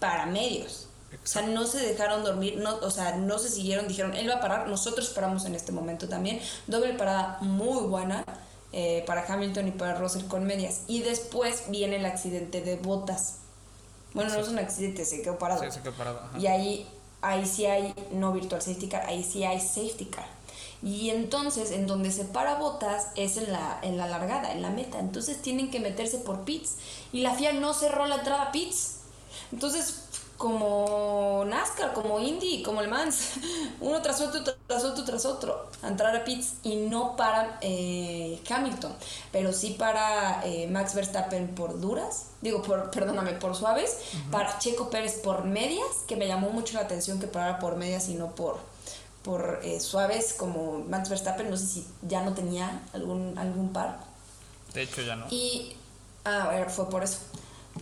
[0.01, 0.88] Para medios.
[1.13, 4.35] O sea, no se dejaron dormir, no, o sea, no se siguieron, dijeron, él va
[4.35, 6.41] a parar, nosotros paramos en este momento también.
[6.67, 8.25] Doble parada muy buena
[8.73, 10.83] eh, para Hamilton y para Russell con medias.
[10.87, 13.37] Y después viene el accidente de botas.
[14.13, 15.63] Bueno, no es un accidente, se quedó parado.
[15.63, 16.39] Sí, se quedó parado, ajá.
[16.39, 16.89] Y ahí,
[17.21, 20.27] ahí sí hay, no virtual safety car, ahí sí hay safety car.
[20.83, 24.71] Y entonces, en donde se para botas es en la, en la largada, en la
[24.71, 24.99] meta.
[25.01, 26.77] Entonces tienen que meterse por pits.
[27.13, 28.97] Y la FIA no cerró la entrada a pits.
[29.53, 30.05] Entonces,
[30.39, 33.33] como NASCAR, como Indy, como el Mans,
[33.81, 38.41] uno tras otro, tras otro, tras otro, a entrar a pits y no para eh,
[38.49, 38.95] Hamilton,
[39.33, 43.99] pero sí para eh, Max Verstappen por duras, digo, por, perdóname, por suaves,
[44.31, 48.09] para Checo Pérez por medias, que me llamó mucho la atención que parara por medias
[48.09, 48.59] y no por,
[49.25, 53.99] por eh, suaves como Max Verstappen, no sé si ya no tenía algún, algún par.
[54.73, 55.27] De hecho, ya no.
[55.31, 55.75] Y,
[56.25, 57.19] ah, a ver, fue por eso.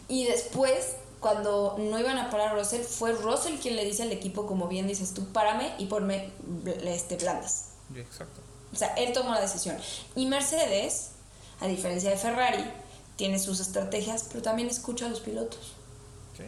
[0.09, 4.13] Y después, cuando no iban a parar a Russell, fue Russell quien le dice al
[4.13, 6.31] equipo, como bien dices tú, párame y ponme
[6.85, 7.71] este, blandas.
[7.97, 8.41] Exacto.
[8.73, 9.77] O sea, él tomó la decisión.
[10.15, 11.11] Y Mercedes,
[11.59, 12.65] a diferencia de Ferrari,
[13.17, 15.75] tiene sus estrategias, pero también escucha a los pilotos.
[16.37, 16.45] Sí.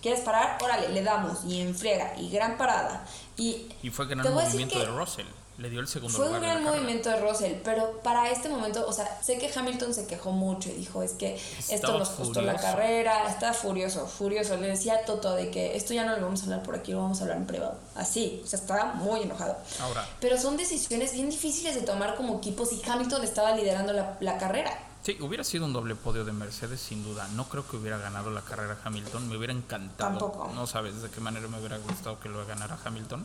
[0.00, 0.56] ¿Quieres parar?
[0.64, 1.44] Órale, le damos.
[1.44, 3.06] Y en friega, y gran parada.
[3.36, 5.26] Y Y fue gran movimiento que de Russell.
[5.58, 6.56] Le dio el segundo fue un lugar.
[6.56, 10.06] en gran movimiento de Russell, pero para este momento, o sea, sé que Hamilton se
[10.06, 14.56] quejó mucho y dijo, es que esto nos costó la carrera, está furioso, furioso.
[14.58, 16.92] Le decía a Toto de que esto ya no lo vamos a hablar por aquí,
[16.92, 17.78] lo vamos a hablar en privado.
[17.94, 19.56] Así, o sea, estaba muy enojado.
[19.80, 24.18] Ahora, Pero son decisiones bien difíciles de tomar como equipos y Hamilton estaba liderando la,
[24.20, 24.78] la carrera.
[25.06, 27.28] Sí, hubiera sido un doble podio de Mercedes sin duda.
[27.28, 29.28] No creo que hubiera ganado la carrera Hamilton.
[29.28, 30.10] Me hubiera encantado.
[30.10, 30.50] Tampoco.
[30.52, 33.24] No sabes de qué manera me hubiera gustado que lo ganara Hamilton.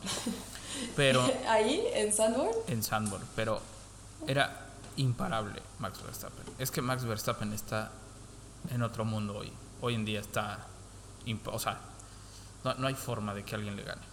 [0.96, 3.60] Pero Ahí, en Sandburg, en Sandburg, pero
[4.28, 4.68] era
[4.98, 6.46] imparable Max Verstappen.
[6.60, 7.92] Es que Max Verstappen está
[8.70, 9.52] en otro mundo hoy.
[9.82, 10.60] Hoy en día está,
[11.46, 11.80] o sea,
[12.64, 14.11] no, no hay forma de que alguien le gane.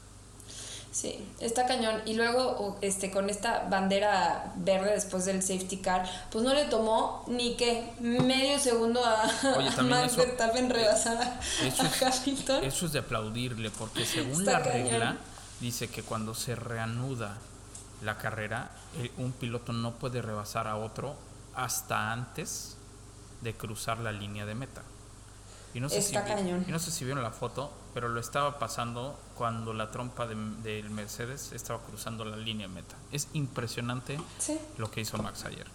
[0.91, 2.01] Sí, está cañón.
[2.07, 7.25] Y luego, este, con esta bandera verde después del safety car, pues no le tomó
[7.29, 9.23] ni que medio segundo a,
[9.57, 12.65] Oye, a Max eso- Verstappen rebasar a, Eso es, a Hamilton.
[12.65, 14.89] eso es de aplaudirle, porque según Está la cañón.
[14.91, 15.17] regla,
[15.61, 17.37] dice que cuando se reanuda
[18.03, 18.71] la carrera,
[19.19, 21.17] un piloto no puede rebasar a otro
[21.55, 22.77] hasta antes
[23.43, 24.83] de cruzar la línea de meta.
[25.75, 26.65] Y no sé, si, Está vi- cañón.
[26.67, 30.35] y no sé si vieron la foto, pero lo estaba pasando cuando la trompa de-
[30.63, 32.97] del Mercedes estaba cruzando la línea meta.
[33.13, 35.67] Es impresionante Sí, lo que hizo Max ayer.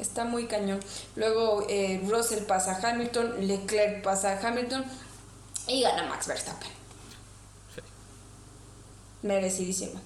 [0.00, 0.80] está muy cañón.
[1.14, 4.84] Luego eh, Russell pasa a Hamilton, Leclerc pasa a Hamilton
[5.68, 6.68] y gana Max Verstappen.
[9.26, 10.00] Merecidísimo.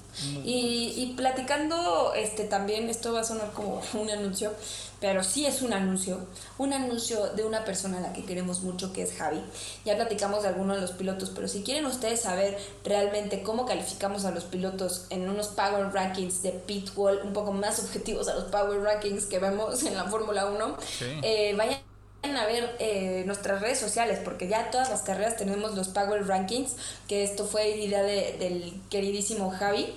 [0.44, 4.52] Y, y platicando, este también, esto va a sonar como un anuncio,
[5.00, 6.18] pero sí es un anuncio,
[6.58, 9.40] un anuncio de una persona a la que queremos mucho, que es Javi.
[9.84, 14.24] Ya platicamos de algunos de los pilotos, pero si quieren ustedes saber realmente cómo calificamos
[14.24, 18.44] a los pilotos en unos Power Rankings de Pitwall, un poco más objetivos a los
[18.44, 21.04] Power Rankings que vemos en la Fórmula 1, Sí.
[21.22, 21.78] eh, vayan
[22.22, 26.72] a ver eh, nuestras redes sociales porque ya todas las carreras tenemos los Power Rankings
[27.08, 29.92] que esto fue idea de- del queridísimo Javi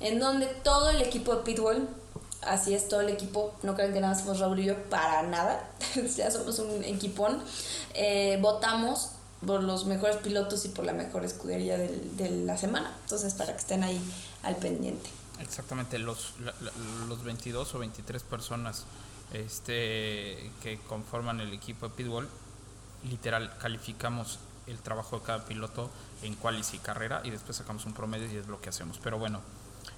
[0.00, 1.88] en donde todo el equipo de Pitbull
[2.42, 5.22] así es todo el equipo no crean que nada más somos Raúl y yo para
[5.22, 5.68] nada
[6.16, 7.42] ya somos un equipón
[7.94, 9.10] eh, votamos
[9.46, 12.90] por los mejores pilotos y por la mejor escudería de la semana.
[13.02, 14.00] Entonces para que estén ahí
[14.42, 15.08] al pendiente.
[15.40, 16.72] Exactamente, los, la- la-
[17.06, 18.84] los 22 o 23 personas
[19.32, 22.28] este, que conforman el equipo de Pitbull,
[23.08, 25.90] literal, calificamos el trabajo de cada piloto
[26.22, 28.98] en qualis y carrera y después sacamos un promedio y es lo que hacemos.
[29.02, 29.40] Pero bueno,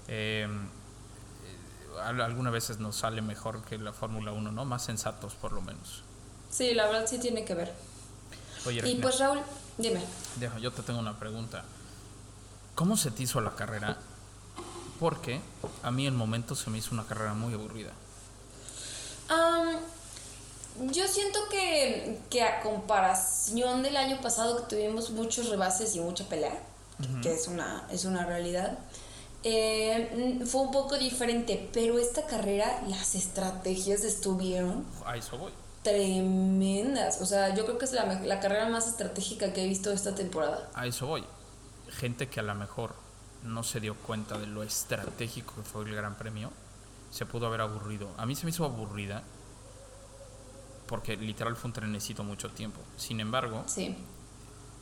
[0.08, 4.64] eh, eh, al- algunas veces nos sale mejor que la Fórmula 1, ¿no?
[4.64, 6.02] Más sensatos por lo menos.
[6.50, 7.72] sí la verdad sí tiene que ver
[8.66, 9.40] Oye, y Regina, pues Raúl
[9.78, 10.02] dime
[10.36, 11.64] Deja, yo te tengo una pregunta.
[12.74, 13.96] ¿Cómo se te hizo la carrera?
[15.00, 15.40] Porque
[15.82, 17.92] a mí en momento se me hizo una carrera muy aburrida.
[19.28, 19.76] Am,
[20.92, 26.24] yo siento que, que a comparación del año pasado que tuvimos muchos rebases y mucha
[26.28, 26.58] pelea,
[27.22, 28.78] que es una, es una realidad,
[29.44, 35.52] eh, fue un poco diferente, pero esta carrera las estrategias estuvieron A eso voy.
[35.82, 37.20] tremendas.
[37.20, 40.14] O sea, yo creo que es la, la carrera más estratégica que he visto esta
[40.14, 40.68] temporada.
[40.74, 41.24] A eso voy.
[41.90, 42.94] Gente que a lo mejor
[43.44, 46.50] no se dio cuenta de lo estratégico que fue el Gran Premio,
[47.10, 48.08] se pudo haber aburrido.
[48.18, 49.22] A mí se me hizo aburrida
[50.86, 52.80] porque literal fue un trenecito mucho tiempo.
[52.96, 53.96] Sin embargo, Sí.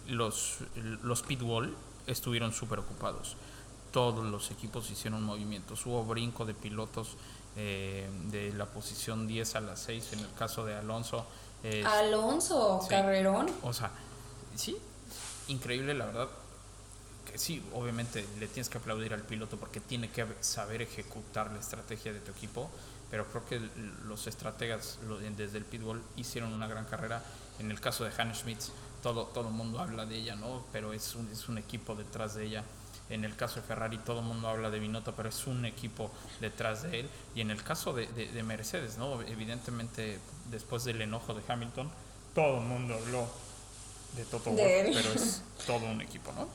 [0.09, 0.59] los,
[1.03, 1.75] los pitwall
[2.07, 3.37] estuvieron súper ocupados.
[3.91, 5.85] Todos los equipos hicieron movimientos.
[5.87, 7.17] Hubo brinco de pilotos
[7.57, 11.25] eh, de la posición 10 a la 6 en el caso de Alonso.
[11.65, 12.89] Eh, Alonso, Sí.
[12.91, 13.51] carrerón.
[13.62, 13.91] o sea,
[14.55, 14.77] sí,
[15.49, 16.29] increíble la verdad.
[17.38, 22.12] Sí, obviamente le tienes que aplaudir al piloto porque tiene que saber ejecutar la estrategia
[22.12, 22.70] de tu equipo,
[23.11, 23.61] pero creo que
[24.07, 24.99] los estrategas
[25.37, 27.22] desde el pitbull hicieron una gran carrera.
[27.59, 28.61] En el caso de Hannah Schmidt,
[29.03, 30.64] todo todo el mundo habla de ella, ¿no?
[30.72, 32.64] Pero es un, es un equipo detrás de ella.
[33.09, 36.11] En el caso de Ferrari, todo el mundo habla de Binotto, pero es un equipo
[36.40, 37.09] detrás de él.
[37.37, 39.22] Y en el caso de, de- de Mercedes, ¿no?
[39.22, 40.18] Evidentemente,
[40.51, 41.88] después del enojo de Hamilton,
[42.35, 43.29] todo el mundo habló
[44.16, 46.49] de Toto Wolff, pero es todo un equipo, ¿no?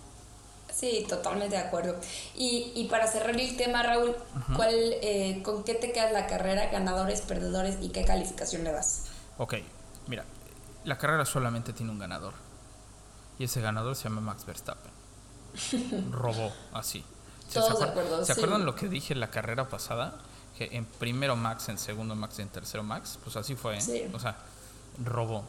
[0.72, 1.96] Sí, totalmente de acuerdo.
[2.36, 4.16] Y, y para cerrar el tema, Raúl,
[4.56, 6.68] ¿cuál, eh, ¿con qué te quedas la carrera?
[6.72, 9.04] Ganadores, perdedores y qué calificación le das?
[9.38, 9.56] Ok,
[10.08, 10.24] mira,
[10.86, 12.34] la carrera solamente tiene un ganador.
[13.38, 14.92] Y ese ganador se llama Max Verstappen.
[16.12, 17.04] Robó, así.
[17.54, 18.40] Todos de acuer- acuerdo, ¿Se sí.
[18.40, 20.16] acuerdan lo que dije en la carrera pasada?
[20.58, 23.20] Que en primero Max, en segundo Max y en tercero Max.
[23.24, 23.82] Pues así fue, ¿eh?
[23.82, 24.04] Sí.
[24.14, 24.38] O sea,
[25.04, 25.44] robó.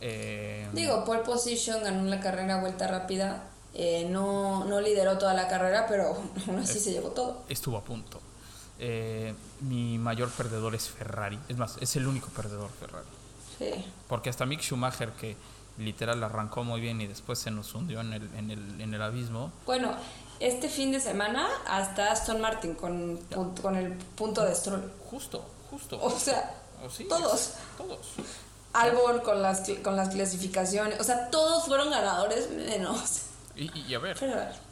[0.00, 3.44] Eh, Digo, pole position, ganó la carrera vuelta rápida.
[3.78, 6.16] Eh, no, no lideró toda la carrera, pero
[6.48, 7.42] aún así se llevó todo.
[7.48, 8.20] estuvo a punto.
[8.78, 11.38] Eh, mi mayor perdedor es Ferrari.
[11.48, 13.06] Es más, es el único perdedor Ferrari.
[13.58, 13.84] Sí.
[14.08, 15.36] Porque hasta Mick Schumacher, que
[15.78, 19.02] literal arrancó muy bien y después se nos hundió en el, en el, en el
[19.02, 19.94] abismo, Bueno,
[20.40, 23.18] este fin de semana hasta Aston Martin con,
[23.62, 24.90] con el punto de Stroll.
[25.10, 25.98] justo, justo.
[26.02, 27.52] O sea, O sí, todos.
[27.78, 27.98] Todos.
[28.74, 31.00] Albon con las, con las clasificaciones.
[31.00, 33.22] O sea, todos fueron ganadores menos.
[33.56, 34.16] Y, a ver,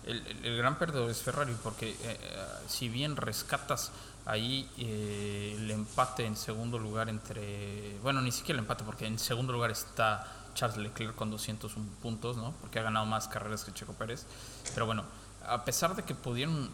[0.04, 3.92] el- el gran perdedor es Ferrari, porque eh, eh, si bien rescatas
[4.26, 7.98] ahí eh, el empate en segundo lugar entre.
[8.02, 12.36] Bueno, ni siquiera el empate, porque en segundo lugar está Charles Leclerc con 201 puntos,
[12.36, 12.52] ¿no?
[12.60, 14.26] Porque ha ganado más carreras que Checo Pérez.
[14.74, 15.04] Pero bueno,
[15.46, 16.70] a pesar de que pudieron.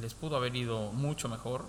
[0.00, 1.64] Les pudo haber ido mucho mejor,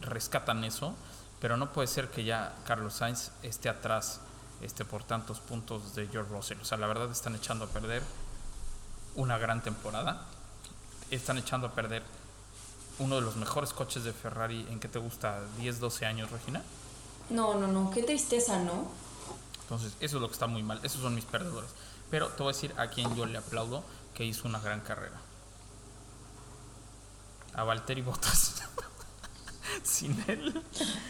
[0.00, 0.94] rescatan eso,
[1.38, 4.20] pero no puede ser que ya Carlos Sainz esté atrás
[4.62, 6.58] este, por tantos puntos de George Russell.
[6.60, 8.02] O sea, la verdad están echando a perder
[9.18, 10.22] una gran temporada.
[11.10, 12.02] Están echando a perder
[13.00, 16.62] uno de los mejores coches de Ferrari en que te gusta 10, 12 años, Regina.
[17.28, 17.90] No, no, no.
[17.90, 18.88] Qué tristeza, ¿no?
[19.62, 20.80] Entonces, eso es lo que está muy mal.
[20.82, 21.70] Esos son mis perdedores.
[22.10, 23.82] Pero te voy a decir a quien yo le aplaudo
[24.14, 25.20] que hizo una gran carrera.
[27.54, 28.62] A Valtteri Bottas.
[29.82, 30.62] Sin él.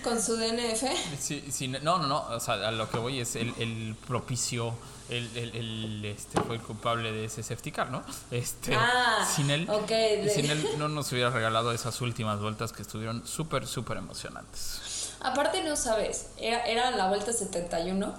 [0.04, 0.84] Con su DNF.
[1.18, 2.26] Sí, sin- no, no, no.
[2.28, 4.74] O sea, a lo que voy es el, el propicio.
[5.08, 8.02] El, el, el, este, fue el culpable de ese safety car, ¿no?
[8.30, 9.66] Este, Ah, sin él,
[10.34, 15.14] sin él no nos hubiera regalado esas últimas vueltas que estuvieron súper, súper emocionantes.
[15.20, 18.14] Aparte, no sabes, era, era la vuelta 71.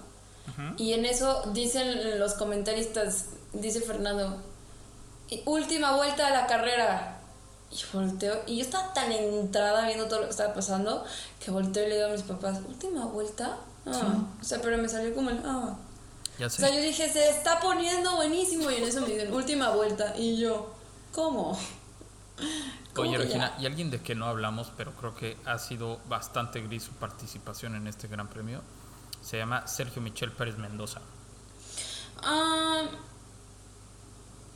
[0.78, 4.42] Y en eso dicen los comentaristas, dice Fernando,
[5.30, 7.19] "Y última vuelta de la carrera.
[7.72, 11.06] Y volteo, y yo estaba tan entrada viendo todo lo que estaba pasando,
[11.44, 13.58] que volteo y le digo a mis papás, ¿última vuelta?
[13.86, 14.24] Ah.
[14.42, 15.76] O sea, pero me salió como el, ah.
[16.40, 18.72] Ya O sea, yo dije, se está poniendo buenísimo.
[18.72, 20.16] Y en eso me dicen, última vuelta.
[20.18, 20.74] Y yo,
[21.12, 21.60] ¿cómo?
[22.94, 23.64] ¿Cómo Oye, Regina, ya?
[23.64, 27.76] y alguien de que no hablamos, pero creo que ha sido bastante gris su participación
[27.76, 28.62] en este gran premio,
[29.22, 31.02] se llama Sergio Michel Pérez Mendoza.
[32.24, 32.88] Ah,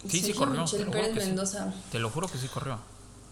[0.04, 0.62] Sí, sí Sergio corrió.
[0.62, 1.30] Michel te Pérez sí.
[1.30, 1.74] Mendoza.
[1.92, 2.78] Te lo juro que sí corrió.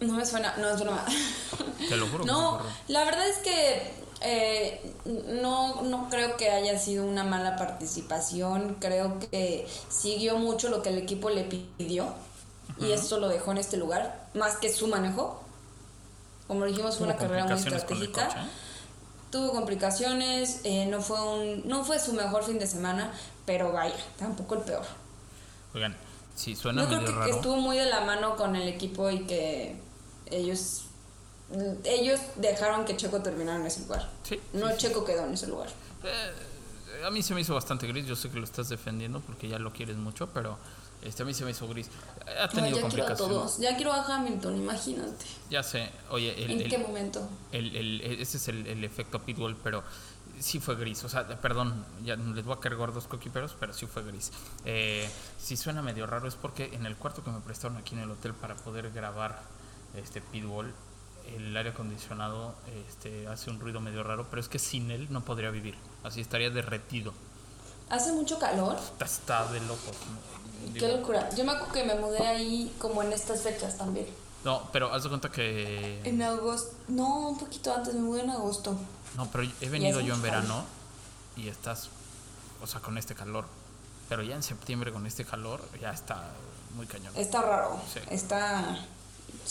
[0.02, 1.06] No me suena, no es broma.
[1.90, 4.94] Te lo juro No, la verdad es que eh,
[5.42, 8.78] no, no creo que haya sido una mala participación.
[8.80, 12.14] Creo que siguió mucho lo que el equipo le pidió.
[12.80, 14.28] Y esto lo dejó en este lugar.
[14.34, 15.44] Más que su manejo.
[16.48, 18.28] Como dijimos, fue una carrera muy estratégica.
[18.28, 18.50] coche, ¿eh?
[19.32, 23.14] Tuvo complicaciones, eh, no fue un, no fue su mejor fin de semana,
[23.46, 24.84] pero vaya, tampoco el peor.
[25.74, 25.96] Oigan,
[26.36, 27.34] sí, suena Yo creo que, raro.
[27.34, 29.80] estuvo muy de la mano con el equipo y que
[30.32, 30.84] ellos
[31.84, 34.10] ellos dejaron que Checo terminara en ese lugar.
[34.24, 34.78] Sí, No sí, sí.
[34.88, 35.68] Checo quedó en ese lugar.
[36.04, 38.06] Eh, a mí se me hizo bastante gris.
[38.06, 40.58] Yo sé que lo estás defendiendo porque ya lo quieres mucho, pero
[41.02, 41.90] este, a mí se me hizo gris.
[42.26, 43.58] Ha No, tenido ya quiero a todos.
[43.58, 45.26] Ya quiero a Hamilton, imagínate.
[45.50, 47.28] Ya sé, oye, el, ¿En el- qué momento?
[47.52, 49.84] el- ese es el, el efecto pitbull, pero
[50.40, 51.04] sí fue gris.
[51.04, 54.32] O sea, perdón, ya les voy a caer gordos coquiperos, pero sí fue gris.
[54.64, 58.02] Eh, si suena medio raro es porque en el cuarto que me prestaron aquí en
[58.04, 59.42] el hotel para poder grabar
[59.96, 60.74] este Pitbull,
[61.36, 62.56] el aire acondicionado
[62.88, 65.76] este, hace un ruido medio raro, pero es que sin él no podría vivir.
[66.04, 67.14] Así estaría derretido.
[67.90, 68.78] Hace mucho calor.
[68.78, 69.96] Está, está de locos.
[70.10, 70.74] ¿no?
[70.74, 71.30] Qué locura.
[71.36, 74.08] Yo me acuerdo que me mudé ahí como en estas fechas también.
[74.44, 76.02] no, pero haz de cuenta que...
[76.04, 76.74] En agosto.
[76.88, 78.76] No, un poquito antes, me mudé en agosto.
[79.18, 80.64] No, pero he venido yo en verano
[81.36, 81.90] y estás,
[82.62, 83.46] o sea, con este calor.
[84.08, 86.30] Pero ya en septiembre con este calor ya está
[86.76, 87.14] muy cañón.
[87.16, 87.82] Está raro.
[87.94, 88.00] Sí.
[88.10, 88.78] Está.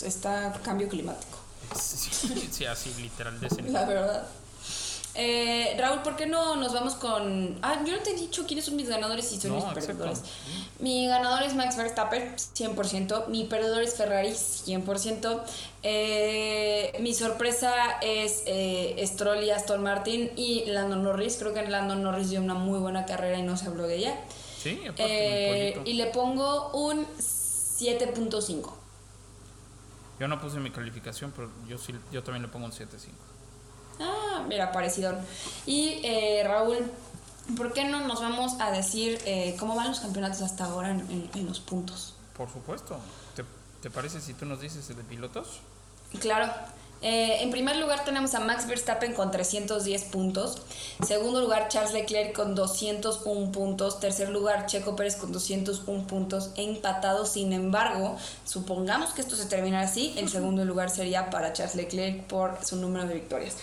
[0.03, 1.37] Está cambio climático.
[1.79, 2.09] Sí,
[2.51, 3.61] sí, así literal de ese.
[3.63, 4.27] La verdad.
[5.13, 7.57] Eh, Raúl, ¿por qué no nos vamos con.?
[7.61, 9.87] Ah, yo no te he dicho quiénes son mis ganadores y son No, mis exacto.
[9.87, 10.21] perdedores.
[10.79, 13.27] Mi ganador es Max Verstappen, 100%.
[13.27, 15.41] Mi perdedor es Ferrari, 100%.
[15.83, 21.35] Eh, mi sorpresa es eh, Stroll y Aston Martin y Landon Norris.
[21.37, 24.15] Creo que Landon Norris dio una muy buena carrera y no se habló de ella.
[24.63, 28.71] Sí, aparte Eh, y le pongo un 7.5.
[30.21, 33.09] Yo no puse mi calificación, pero yo sí, yo también le pongo un 7.5.
[34.01, 35.17] Ah, mira, parecido.
[35.65, 36.77] Y eh, Raúl,
[37.57, 40.99] ¿por qué no nos vamos a decir eh, cómo van los campeonatos hasta ahora en,
[41.09, 42.13] en- en los puntos?
[42.37, 42.99] Por supuesto.
[43.35, 43.43] ¿Te,
[43.81, 45.59] te parece si tú nos dices de pilotos?
[46.19, 46.53] Claro.
[47.01, 50.61] Eh, en primer lugar tenemos a Max Verstappen con 310 puntos.
[51.05, 53.99] Segundo lugar Charles Leclerc con 201 puntos.
[53.99, 56.51] Tercer lugar Checo Pérez con 201 puntos.
[56.55, 61.75] Empatado, sin embargo, supongamos que esto se terminara así, el segundo lugar sería para Charles
[61.75, 63.55] Leclerc por su número de victorias.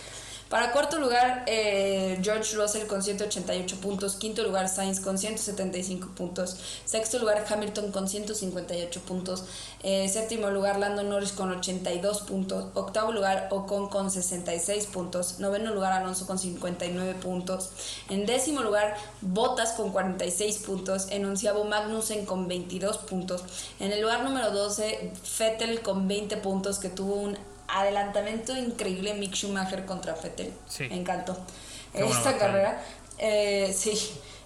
[0.49, 4.16] Para cuarto lugar, eh, George Russell con 188 puntos.
[4.16, 6.57] Quinto lugar, Sainz con 175 puntos.
[6.86, 9.44] Sexto lugar, Hamilton con 158 puntos.
[9.82, 12.70] Eh, séptimo lugar, Lando Norris con 82 puntos.
[12.72, 15.38] Octavo lugar, Ocon con 66 puntos.
[15.38, 17.68] Noveno lugar, Alonso con 59 puntos.
[18.09, 21.09] En décimo lugar, Bottas con 46 puntos.
[21.11, 23.44] En onceavo, Magnussen con 22 puntos.
[23.80, 27.36] En el lugar número 12, Vettel con 20 puntos, que tuvo un
[27.68, 30.52] adelantamiento increíble Mick Schumacher contra Vettel.
[30.68, 30.88] Sí.
[30.88, 31.36] Me encantó.
[31.92, 32.82] Qué Esta carrera.
[33.18, 33.92] eh, sí.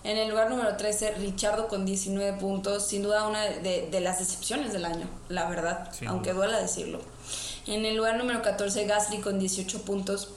[0.05, 2.87] En el lugar número 13, Richardo con 19 puntos.
[2.87, 5.89] Sin duda una de, de las decepciones del año, la verdad.
[5.93, 6.47] Sin aunque duda.
[6.47, 7.01] duela decirlo.
[7.69, 10.31] En el lugar número 14, Gasly con 18 puntos.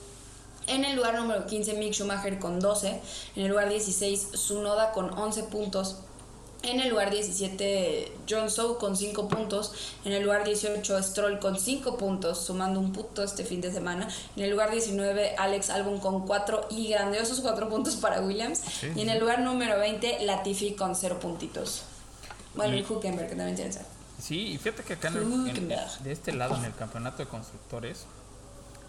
[0.68, 3.00] En el lugar número 15, Mick Schumacher con 12.
[3.34, 5.96] En el lugar 16, Tsunoda con 11 puntos.
[6.62, 9.72] En el lugar 17, John Sow con 5 puntos.
[10.04, 14.08] En el lugar 18, Stroll con 5 puntos, sumando un punto este fin de semana.
[14.36, 18.58] En el lugar 19, Alex Albon con 4 y grandiosos 4 puntos para Williams.
[18.80, 21.82] Sí, y en el lugar número 20, Latifi con 0 puntitos.
[22.54, 23.84] Bueno, Y- y Huckenberg que también tiene 0.
[24.20, 27.26] Sí, y fíjate que acá en el- en- de este lado, en el campeonato de
[27.28, 28.06] constructores,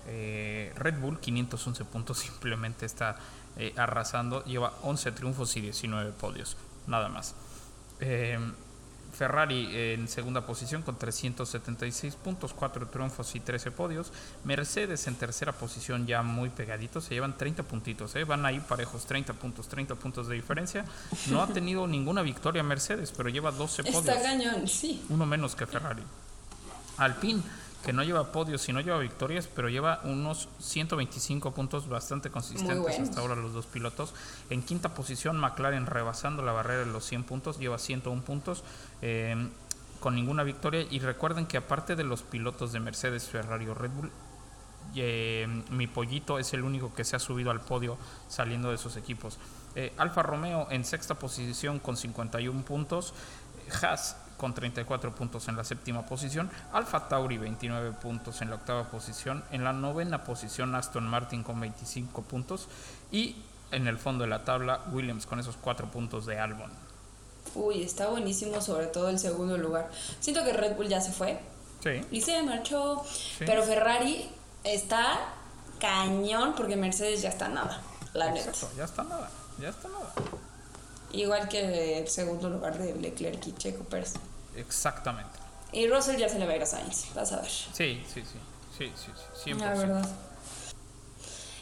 [0.07, 3.17] eh, Red Bull 511 puntos simplemente está
[3.57, 4.43] eh, arrasando.
[4.45, 6.55] Lleva 11 triunfos y 19 podios,
[6.87, 7.33] nada más.
[7.99, 8.39] Eh,
[9.17, 14.11] Ferrari en segunda posición con 376 puntos, 4 triunfos y 13 podios.
[14.43, 18.23] Mercedes en tercera posición ya muy pegaditos, se llevan 30 puntitos, ¿eh?
[18.23, 20.85] van ahí parejos, 30 puntos, 30 puntos de diferencia.
[21.31, 25.03] No ha tenido ninguna victoria Mercedes, pero lleva 12 podios Está cañón, sí.
[25.09, 26.03] uno menos que Ferrari.
[26.97, 27.41] Alpine,
[27.87, 32.99] que no lleva podios y no lleva victorias, pero lleva unos 125 puntos bastante consistentes
[32.99, 34.13] hasta ahora los dos pilotos.
[34.49, 38.65] En quinta posición, McLaren rebasando la barrera de los 100 puntos, lleva 101 puntos.
[39.01, 39.47] eh,
[40.01, 43.91] con ninguna victoria y recuerden que aparte de los pilotos de Mercedes, Ferrari o Red
[43.91, 44.11] Bull,
[44.95, 48.97] eh, mi pollito es el único que se ha subido al podio saliendo de esos
[48.97, 49.39] equipos.
[49.75, 53.13] Eh, Alfa Romeo en sexta posición con 51 puntos.
[53.81, 56.49] Haas con 34 puntos en la séptima posición.
[56.71, 59.43] Alfa Tauri 29 puntos en la octava posición.
[59.51, 62.67] En la novena posición Aston Martin con 25 puntos.
[63.11, 63.35] Y
[63.71, 66.71] en el fondo de la tabla Williams con esos 4 puntos de Albon.
[67.55, 69.89] Uy, está buenísimo, sobre todo el segundo lugar.
[70.19, 71.39] Siento que Red Bull ya se fue
[71.81, 72.01] Sí.
[72.11, 73.03] y se marchó.
[73.05, 73.43] Sí.
[73.45, 74.29] Pero Ferrari
[74.63, 75.17] está
[75.79, 77.81] cañón porque Mercedes ya está nada,
[78.13, 78.49] la neta.
[78.49, 79.29] Exacto, ya está nada.
[79.59, 80.11] Ya está nada.
[81.11, 84.13] Igual que el segundo lugar de Leclerc y Checo Pérez.
[84.55, 85.39] Exactamente.
[85.71, 87.51] Y Russell ya se le va a ir a Sainz, vas a ver.
[87.51, 88.39] Sí, sí, sí.
[88.77, 89.11] Sí, sí,
[89.43, 89.51] sí.
[89.51, 89.57] 100%.
[89.57, 90.09] La verdad.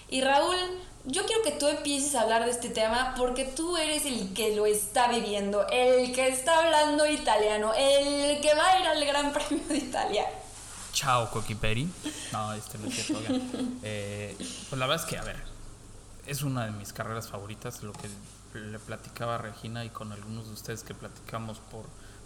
[0.10, 0.58] Y Raúl,
[1.06, 4.56] yo quiero que tú empieces a hablar de este tema porque tú eres el que
[4.56, 9.34] lo está viviendo, el que está hablando italiano, el que va a ir al Gran
[9.34, 10.26] Premio de Italia.
[10.94, 11.90] Chao, Coquiperi.
[12.32, 13.22] No, este no es cierto.
[13.84, 15.38] Eh, pues la verdad es que, a ver,
[16.26, 18.08] es una de mis carreras favoritas, lo que
[18.60, 21.84] le platicaba a Regina y con algunos de ustedes que platicamos por,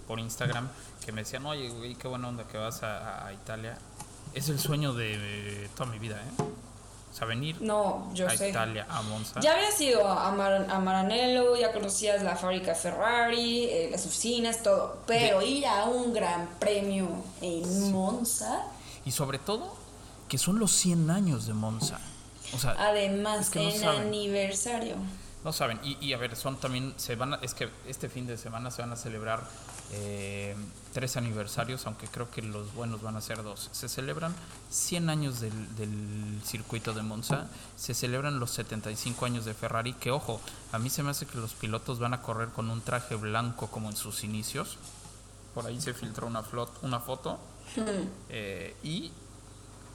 [0.08, 0.68] por Instagram,
[1.06, 3.78] que me decían, oye, güey, qué buena onda que vas a, Italia.
[4.34, 6.44] Es el sueño de, toda mi vida, ¿eh?
[7.12, 8.50] O sea, venir No, yo a sé.
[8.50, 9.40] Italia, a Monza.
[9.40, 14.62] Ya habías ido a, Mar- a Maranello, ya conocías la fábrica Ferrari, eh, las oficinas,
[14.62, 15.00] todo.
[15.08, 17.10] Pero ir a un gran premio
[17.42, 18.62] en Monza,
[19.06, 19.76] Y sobre todo,
[20.28, 22.00] que son los 100 años de Monza.
[22.54, 24.96] O sea, además es que no en aniversario.
[25.44, 28.28] No saben, y, y a ver, son también, se van a- es que este fin
[28.28, 29.42] de semana se van a celebrar
[29.94, 30.54] eh,
[30.94, 33.70] tres aniversarios, aunque creo que los buenos van a ser dos.
[33.72, 34.36] Se celebran
[34.70, 40.12] 100 años del, del circuito de Monza, se celebran los 75 años de Ferrari, que
[40.12, 40.42] ojo,
[40.74, 43.68] a mí se me hace que los pilotos van a correr con un traje blanco
[43.68, 44.78] como en sus inicios.
[45.54, 47.40] Por ahí se filtró una, flot- una foto.
[48.30, 49.12] Eh, y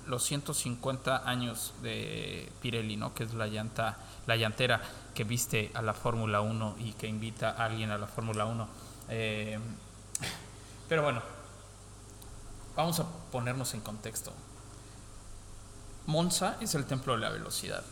[0.07, 3.15] los 150 años de Pirelli, ¿no?
[3.15, 4.81] Que es la llanta, la llantera
[5.15, 8.69] que viste a la Fórmula 1 y que invita a alguien a la Fórmula 1.
[9.09, 9.59] Eh,
[10.89, 11.23] pero bueno,
[12.77, 14.33] vamos a ponernos en contexto.
[16.07, 17.83] Monza es el templo de la velocidad.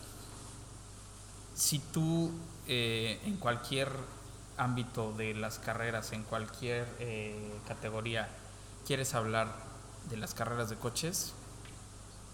[1.55, 2.31] Si tú
[2.67, 3.89] eh, en cualquier
[4.57, 8.29] ámbito de las carreras, en cualquier eh, categoría,
[8.85, 9.47] quieres hablar
[10.09, 11.33] de las carreras de coches,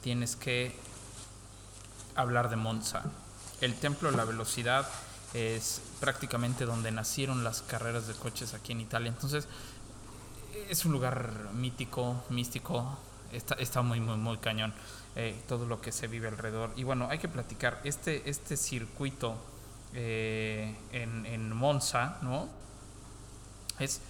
[0.02, 0.76] tienes que
[2.16, 3.04] hablar de Monza.
[3.62, 4.88] El templo de la velocidad
[5.34, 9.10] es prácticamente donde nacieron las carreras de coches aquí en Italia.
[9.10, 9.48] Entonces,
[10.70, 12.98] es un lugar mítico, místico,
[13.32, 14.74] está, está muy, muy, muy cañón
[15.16, 16.72] eh, todo lo que se vive alrededor.
[16.76, 19.36] Y bueno, hay que platicar, este, este circuito
[19.94, 22.48] eh, en, en Monza, ¿no?
[23.80, 24.02] Es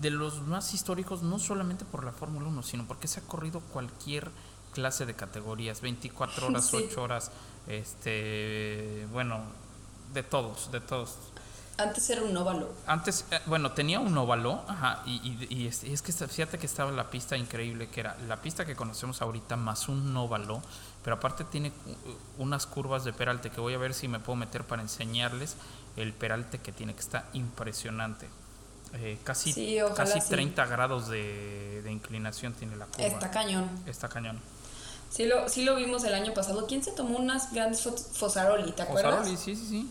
[0.00, 3.60] de los más históricos, no solamente por la Fórmula 1, sino porque se ha corrido
[3.60, 4.30] cualquier
[4.72, 6.76] clase de categorías, 24 horas, Sí.
[6.76, 7.30] 8 horas,
[7.78, 9.40] este, bueno,
[10.12, 11.16] de todos, de todos.
[11.78, 12.74] Antes era un óvalo.
[12.86, 16.58] Antes, eh, bueno, tenía un óvalo, ajá, y, y- y es, y es que fíjate
[16.58, 20.60] que estaba la pista increíble, que era la pista que conocemos ahorita más un óvalo,
[21.02, 21.72] pero aparte tiene
[22.38, 25.56] u- unas curvas de peralte que voy a ver si me puedo meter para enseñarles
[25.96, 28.28] el peralte que tiene, que está impresionante.
[28.92, 30.28] Eh, casi Sí, casi sí.
[30.30, 33.06] 30 grados de, de inclinación tiene la curva.
[33.06, 33.70] Está cañón.
[33.86, 34.38] Está cañón.
[35.10, 36.66] Sí lo, sí lo vimos el año pasado.
[36.66, 37.82] ¿Quién se tomó unas grandes?
[38.12, 39.16] Fosaroli, ¿te acuerdas?
[39.16, 39.90] Fosaroli, sí, sí, sí.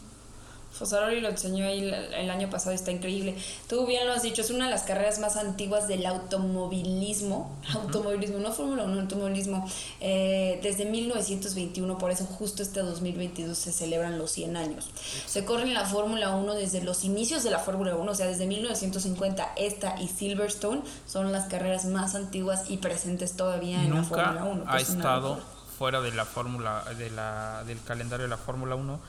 [0.72, 3.36] Fosaroli lo enseñó ahí el, año pasado, está increíble.
[3.68, 7.52] Tú bien lo has dicho, es una de las carreras más antiguas del automovilismo.
[7.74, 9.70] Automovilismo, no Fórmula 1, automovilismo.
[10.00, 14.90] Eh, desde 1921, por eso justo este 2022 se celebran los 100 años.
[15.26, 18.28] Se corre en la Fórmula 1 desde los inicios de la Fórmula 1, o sea,
[18.28, 19.54] desde 1950.
[19.58, 24.64] Esta y Silverstone son las carreras más antiguas y presentes todavía en la Fórmula 1.
[24.64, 25.40] que ha estado
[25.78, 29.00] fuera de la fórmula de la, del calendario de la Fórmula 1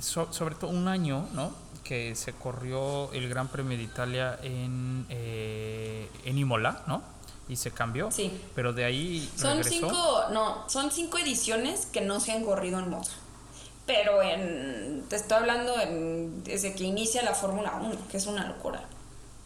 [0.00, 1.52] So- sobre todo un año no
[1.84, 7.02] que se corrió el Gran Premio de Italia en eh, en Imola no
[7.48, 8.38] y se cambió Sí.
[8.54, 12.78] pero de ahí Son regresó cinco, no, son cinco ediciones que no se han corrido
[12.78, 13.12] en Monza.
[13.86, 18.46] Pero en, te estoy hablando en- desde que inicia la Fórmula 1, que es una
[18.46, 18.82] locura.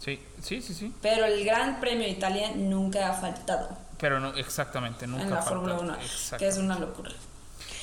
[0.00, 3.68] sí sí sí sí Pero el Gran Premio de Italia nunca ha faltado
[3.98, 5.42] pero no exactamente nunca en la.
[5.42, 6.38] Fórmula 1, Exacto.
[6.38, 7.12] que es una locura.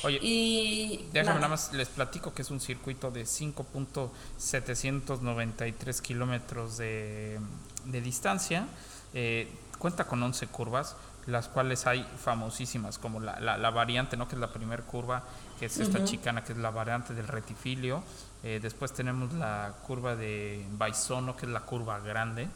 [0.02, 1.34] Oye, Y Déjame nada.
[1.36, 7.38] nada más, les platico que es un circuito de 5.793 kilómetros de,
[7.84, 8.66] de distancia.
[9.14, 10.96] Eh, cuenta con 11 curvas,
[11.26, 14.26] las cuales hay famosísimas, como la, la- la variante, ¿no?
[14.28, 15.22] que es la primera curva,
[15.58, 18.02] que es esta chicana, que es la variante del retifilio.
[18.42, 22.48] Eh, después tenemos la curva de Baisono, que es la curva grande.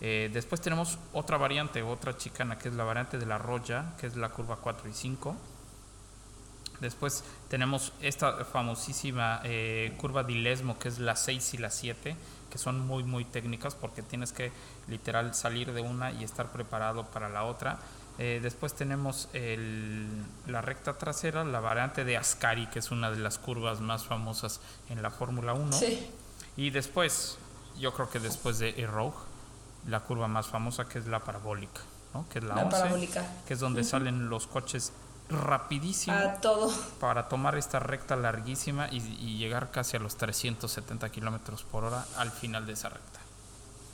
[0.00, 4.06] Eh, después tenemos otra variante, otra chicana, que es la variante de la Roya, que
[4.08, 5.36] es la curva 4 y 5.
[6.80, 12.16] Después tenemos esta famosísima eh, curva de Ilesmo, que es la 6 y la 7,
[12.50, 14.52] que son muy, muy técnicas porque tienes que
[14.88, 17.78] literal salir de una y estar preparado para la otra.
[18.18, 20.08] Eh, después tenemos el-
[20.46, 24.60] la recta trasera, la variante de Ascari, que es una de las curvas más famosas
[24.88, 25.72] en la Fórmula 1.
[25.72, 26.06] Sí.
[26.56, 27.36] Y después,
[27.78, 29.18] yo creo que después de Eroge,
[29.86, 31.80] la curva más famosa que es la parabólica,
[32.14, 32.26] ¿no?
[32.30, 33.26] que es la, La 11, parabólica.
[33.46, 34.92] que es donde salen los coches
[35.28, 36.72] rapidísimo A todo.
[37.00, 42.04] para tomar esta recta larguísima y, y llegar casi a los 370 kilómetros por hora
[42.16, 43.20] al final de esa recta.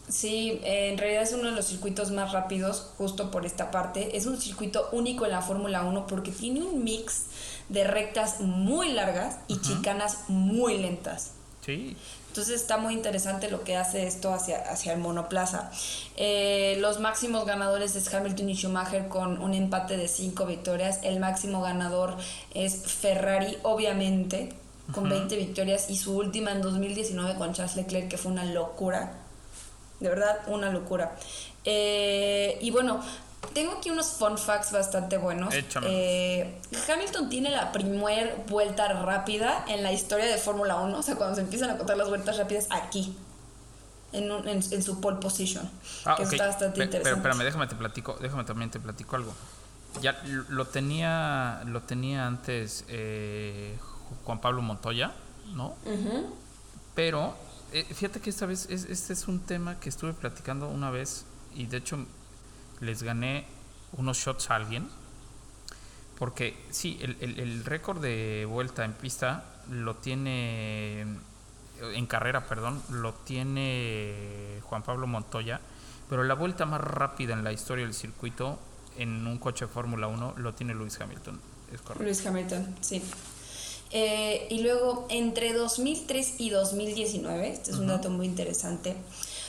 [0.09, 4.16] Sí, en realidad es uno de los circuitos más rápidos justo por esta parte.
[4.16, 7.26] Es un circuito único en la Fórmula 1 porque tiene un mix
[7.68, 11.30] de rectas muy largas y chicanas muy lentas.
[11.64, 11.97] Sí,
[12.33, 15.70] Entonces está muy interesante lo que hace esto hacia, hacia el monoplaza.
[16.16, 21.01] Eh, los máximos ganadores es Hamilton y Schumacher con un empate de cinco victorias.
[21.03, 22.16] El máximo ganador
[22.55, 24.55] es Ferrari, obviamente,
[24.95, 25.91] con 20 victorias.
[25.91, 29.12] Y su última en 2019 con Charles Leclerc, que fue una locura.
[30.01, 31.14] De verdad, una locura.
[31.66, 33.03] Eh, y bueno,
[33.55, 35.53] tengo aquí unos fun facts bastante buenos.
[35.84, 41.16] Eh, Hamilton tiene la primer vuelta rápida en la historia de Fórmula 1, o sea,
[41.16, 43.14] cuando se empiezan a contar las vueltas rápidas aquí,
[44.12, 45.68] en, un- en, en su pole position,
[46.05, 47.03] Ah, que está bastante interesante.
[47.03, 49.32] Pero espérame, déjame te platico, déjame también te platico algo.
[50.01, 53.76] Ya lo tenía, lo tenía antes eh,
[54.24, 55.12] Juan Pablo Montoya,
[55.55, 55.74] ¿no?
[56.95, 57.34] Pero
[57.72, 61.24] eh, fíjate que esta vez es, este es un tema que estuve platicando una vez
[61.55, 61.99] y de hecho
[62.80, 63.46] les gané
[63.96, 64.88] unos shots a alguien.
[66.18, 72.80] Porque sí, el, el- el récord de vuelta en pista lo tiene, en carrera, perdón,
[72.90, 75.60] lo tiene Juan Pablo Montoya,
[76.08, 78.58] pero la vuelta más rápida en la historia del circuito
[78.98, 81.40] en un coche de Fórmula 1 lo tiene Lewis Hamilton.
[81.72, 82.04] Es correcto.
[82.04, 83.02] Luis Hamilton, sí.
[83.90, 88.96] Eh, y luego, entre 2003 y 2019, este es un dato muy interesante,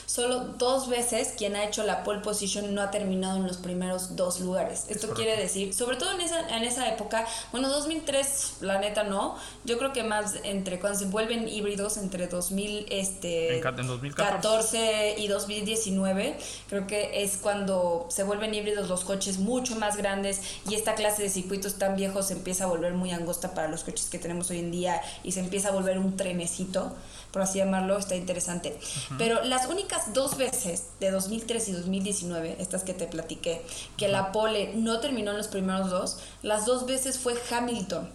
[0.05, 4.15] solo dos veces quien ha hecho la pole position no ha terminado en los primeros
[4.15, 4.85] dos lugares.
[4.89, 5.15] Esto correcto.
[5.15, 9.35] quiere decir, sobre todo en esa, en esa época, bueno, 2003, la neta no,
[9.65, 14.35] yo creo que más entre cuando se vuelven híbridos, entre 2000, este, En en 2014.
[14.35, 16.37] 14 y 2019,
[16.69, 21.23] creo que es cuando se vuelven híbridos los coches mucho más grandes y esta clase
[21.23, 24.49] de circuitos tan viejos se empieza a volver muy angosta para los coches que tenemos
[24.49, 26.93] hoy en día y se empieza a volver un trenecito,
[27.33, 28.79] por así llamarlo, está interesante.
[29.17, 33.65] Pero las únicas dos veces de 2003 y 2019, estas que te platiqué,
[33.97, 38.07] que la pole no terminó en los primeros dos, las dos veces fue Hamilton.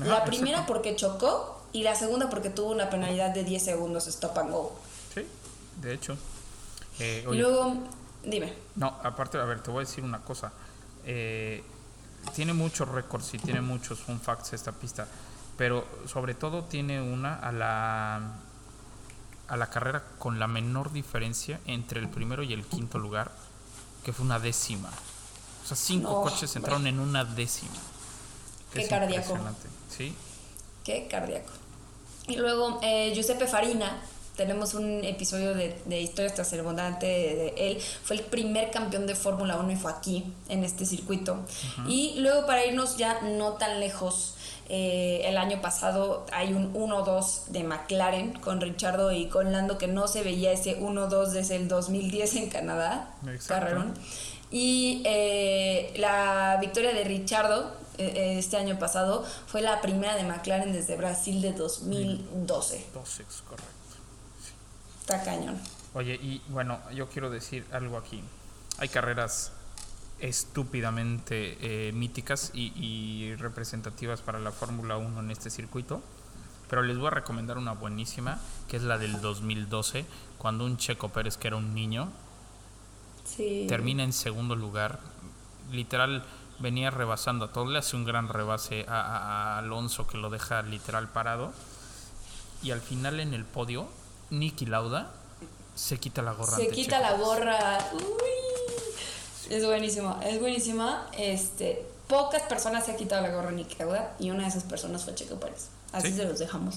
[0.00, 0.72] Ajá, la primera exacto.
[0.72, 4.76] porque chocó y la segunda porque tuvo una penalidad de 10 segundos stop and go.
[5.14, 5.24] Sí,
[5.80, 6.16] de hecho.
[6.98, 7.74] Eh, oye, luego,
[8.24, 8.52] dime.
[8.74, 10.52] No, aparte, a ver, te voy a decir una cosa.
[11.06, 11.62] Eh,
[12.34, 15.06] tiene muchos récords y tiene muchos fun facts esta pista,
[15.60, 18.32] pero sobre todo tiene una a la
[19.46, 23.30] a la carrera con la menor diferencia entre el primero y el quinto lugar,
[24.02, 24.88] que fue una décima.
[24.88, 27.74] O sea, cinco No, coches entraron en una décima.
[28.72, 29.38] Qué Es cardíaco.
[29.94, 30.14] Sí,
[30.82, 31.52] Qué cardíaco.
[32.26, 34.00] Y luego, eh, Giuseppe Farina,
[34.40, 37.78] tenemos un episodio de, de Historias Trascendente de, de él.
[37.78, 41.44] Fue el primer campeón de Fórmula 1 y fue aquí, en este circuito.
[41.86, 44.36] Y luego, para irnos ya no tan lejos,
[44.70, 49.88] eh, el año pasado hay un 1-2 de McLaren con Richardo y con Lando, que
[49.88, 53.14] no se veía ese 1-2 desde el 2010 en Canadá.
[53.46, 53.92] Carrerón.
[54.50, 60.24] Y eh, la victoria de Richardo eh, eh, este año pasado fue la primera de
[60.24, 62.86] McLaren desde Brasil de 2012.
[62.94, 63.79] dos ex, correcto.
[65.10, 65.58] Está cañón.
[65.94, 68.22] Oye, y bueno, yo quiero decir algo aquí.
[68.78, 69.52] Hay carreras
[70.20, 71.56] estúpidamente
[71.88, 76.00] eh, míticas y, y representativas para la Fórmula 1 en este circuito,
[76.68, 78.38] pero les voy a recomendar una buenísima,
[78.68, 80.04] que es la del 2012,
[80.38, 82.08] cuando un Checo Pérez, que era un niño,
[83.24, 83.66] Sí.
[83.68, 85.00] termina en segundo lugar.
[85.72, 86.24] Literal,
[86.60, 87.68] venía rebasando a todos.
[87.68, 91.52] Le hace un gran rebase a, a- a Alonso que lo deja literal parado.
[92.62, 93.88] Y al final en el podio,
[94.30, 95.10] Nicky Lauda
[95.74, 96.56] se quita la gorra.
[96.56, 97.78] Se quita Checo la gorra.
[97.94, 98.00] Uy.
[99.50, 101.06] Es buenísima, es buenísima.
[101.18, 105.04] Este, pocas personas se han quitado la gorra Nicky Lauda y una de esas personas
[105.04, 105.68] fue Checo Pérez.
[105.92, 106.16] Así Sí.
[106.18, 106.76] se los dejamos.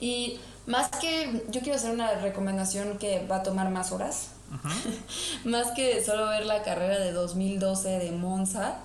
[0.00, 4.28] Y más que yo quiero hacer una recomendación que va a tomar más horas.
[5.44, 8.78] más que solo ver la carrera de 2012 de Monza,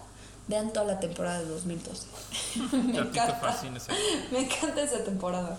[0.47, 2.07] vean toda la temporada de 2012.
[2.71, 3.59] Me encanta.
[4.31, 5.57] Me encanta esa temporada.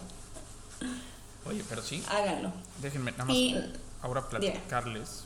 [1.49, 2.53] Oye, pero sí, Háganlo.
[2.80, 3.72] déjenme nada más Y-
[4.03, 5.24] ahora platicarles,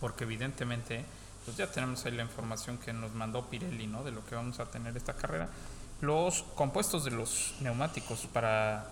[0.00, 1.04] porque evidentemente
[1.44, 4.04] pues ya tenemos ahí la información que nos mandó Pirelli, ¿no?
[4.04, 5.48] De lo que vamos a tener esta carrera.
[6.02, 8.86] Los compuestos de los neumáticos para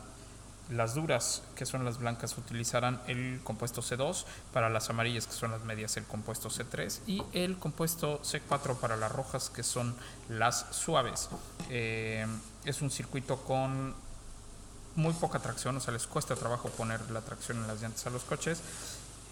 [0.70, 5.50] las duras, que son las blancas, utilizarán el compuesto C2, para las amarillas, que son
[5.52, 9.94] las medias, el compuesto C3, y el compuesto C4 para las rojas, que son
[10.30, 11.28] las suaves.
[11.70, 12.26] Eh,
[12.64, 13.94] es un circuito con
[14.96, 18.10] muy poca tracción, o sea, les cuesta trabajo poner la tracción en las llantas a
[18.10, 18.60] los coches.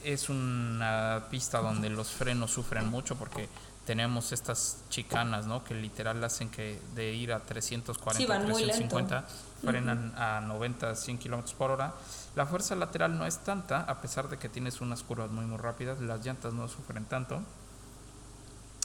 [0.04, 3.48] Es una pista donde los frenos sufren mucho porque
[3.86, 5.64] tenemos estas chicanas, ¿no?
[5.64, 9.26] Que literal hacen que de ir a 340, Sí, van muy 350,
[9.62, 11.94] frenan a 90, 100 kilómetros por hora.
[12.34, 15.58] La fuerza lateral no es tanta, a pesar de que tienes unas curvas muy, muy
[15.58, 16.00] rápidas.
[16.00, 17.42] Las llantas no sufren tanto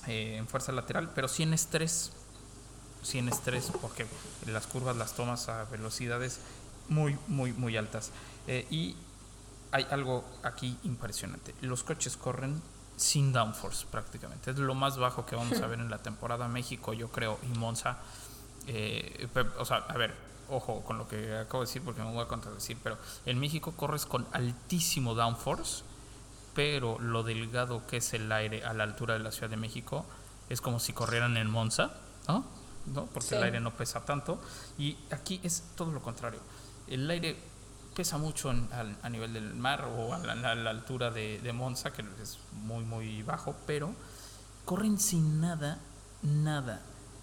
[0.08, 2.12] eh, en fuerza lateral, pero sí en estrés.
[3.02, 4.06] Sí en estrés, porque
[4.48, 6.40] las curvas las tomas a velocidades
[6.90, 8.12] muy, muy, muy altas.
[8.48, 8.96] Eh, y
[9.72, 11.54] hay algo aquí impresionante.
[11.62, 12.62] Los coches corren
[12.98, 14.52] sin downforce prácticamente.
[14.52, 17.58] Es lo más bajo que vamos a ver en la temporada México, yo creo, y
[17.58, 17.98] Monza.
[18.68, 19.28] Eh,
[19.58, 20.14] o sea, a ver,
[20.50, 23.74] ojo con lo que acabo de decir porque me voy a contradecir, pero en México
[23.76, 25.84] corres con altísimo downforce
[26.60, 30.06] pero lo delgado que es el aire a la altura de la Ciudad de México
[30.50, 31.92] es como si corrieran en Monza,
[32.28, 32.44] ¿no?
[32.94, 33.06] ¿No?
[33.06, 34.42] Porque el aire no pesa tanto.
[34.78, 36.40] Y aquí es todo lo contrario.
[36.90, 37.38] El aire
[37.96, 41.40] pesa mucho en- al- a, nivel del mar o a la, a la altura de,
[41.40, 43.94] de Monza, que es muy, muy bajo, pero
[44.66, 45.80] corren sin nada,
[46.22, 46.82] nada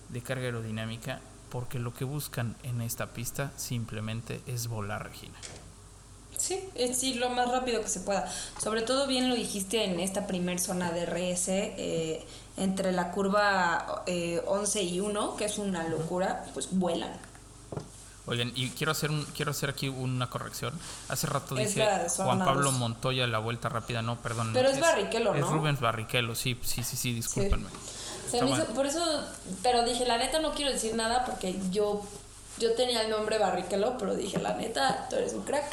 [0.09, 5.37] de carga aerodinámica, porque lo que buscan en esta pista simplemente es volar, Regina.
[6.37, 8.31] Sí, es ir lo más rápido que se pueda.
[8.61, 12.27] Sobre todo bien lo dijiste en esta primer zona de RS, eh,
[12.59, 17.13] entre la curva eh, 11 y 1, que es una locura, pues vuelan.
[18.29, 20.75] Oigan, y quiero hacer un, quiero hacer aquí una corrección.
[21.09, 22.73] Hace rato Es zona Juan Pablo.
[22.73, 24.51] Montoya la vuelta rápida, no, perdón.
[24.53, 25.53] Pero es Barrichello, Es ¿no?
[25.53, 27.69] Rubens Barrichello, sí, sí, sí, sí, discúlpenme.
[28.31, 29.01] Se me hizo- por eso,
[29.63, 32.03] pero dije, la neta no quiero decir nada porque yo,
[32.59, 35.65] yo tenía el nombre Barrichello, pero dije, la neta, tú eres un crack.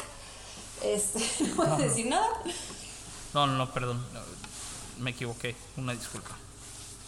[0.82, 2.28] Este, no voy a decir nada.
[3.32, 4.04] No, no, no, perdón.
[4.12, 4.20] no,
[5.02, 5.56] me equivoqué.
[5.76, 6.30] Una disculpa.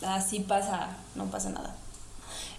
[0.05, 1.76] Así pasa, no pasa nada.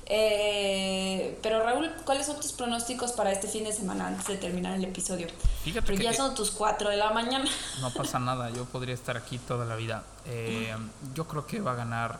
[0.09, 4.73] Eh, pero Raúl, ¿cuáles son tus pronósticos para este fin de semana antes de terminar
[4.75, 5.27] el episodio?
[5.63, 7.49] Fíjate Porque que- ya son tus 4 de la mañana.
[7.81, 10.03] No pasa nada, yo podría estar aquí toda la vida.
[10.25, 10.73] Eh,
[11.13, 12.19] yo creo que va a ganar.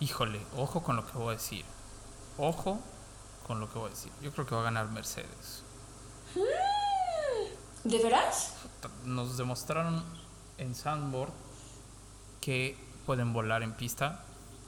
[0.00, 1.64] Híjole, ojo con lo que voy a decir.
[2.38, 2.80] Ojo
[3.46, 4.10] con lo que voy a decir.
[4.20, 5.62] Yo creo que va a ganar Mercedes.
[7.84, 8.54] ¿De veras?
[9.04, 10.04] Nos demostraron
[10.58, 11.32] en Sandboard
[12.40, 12.76] que
[13.06, 14.24] pueden volar en pista.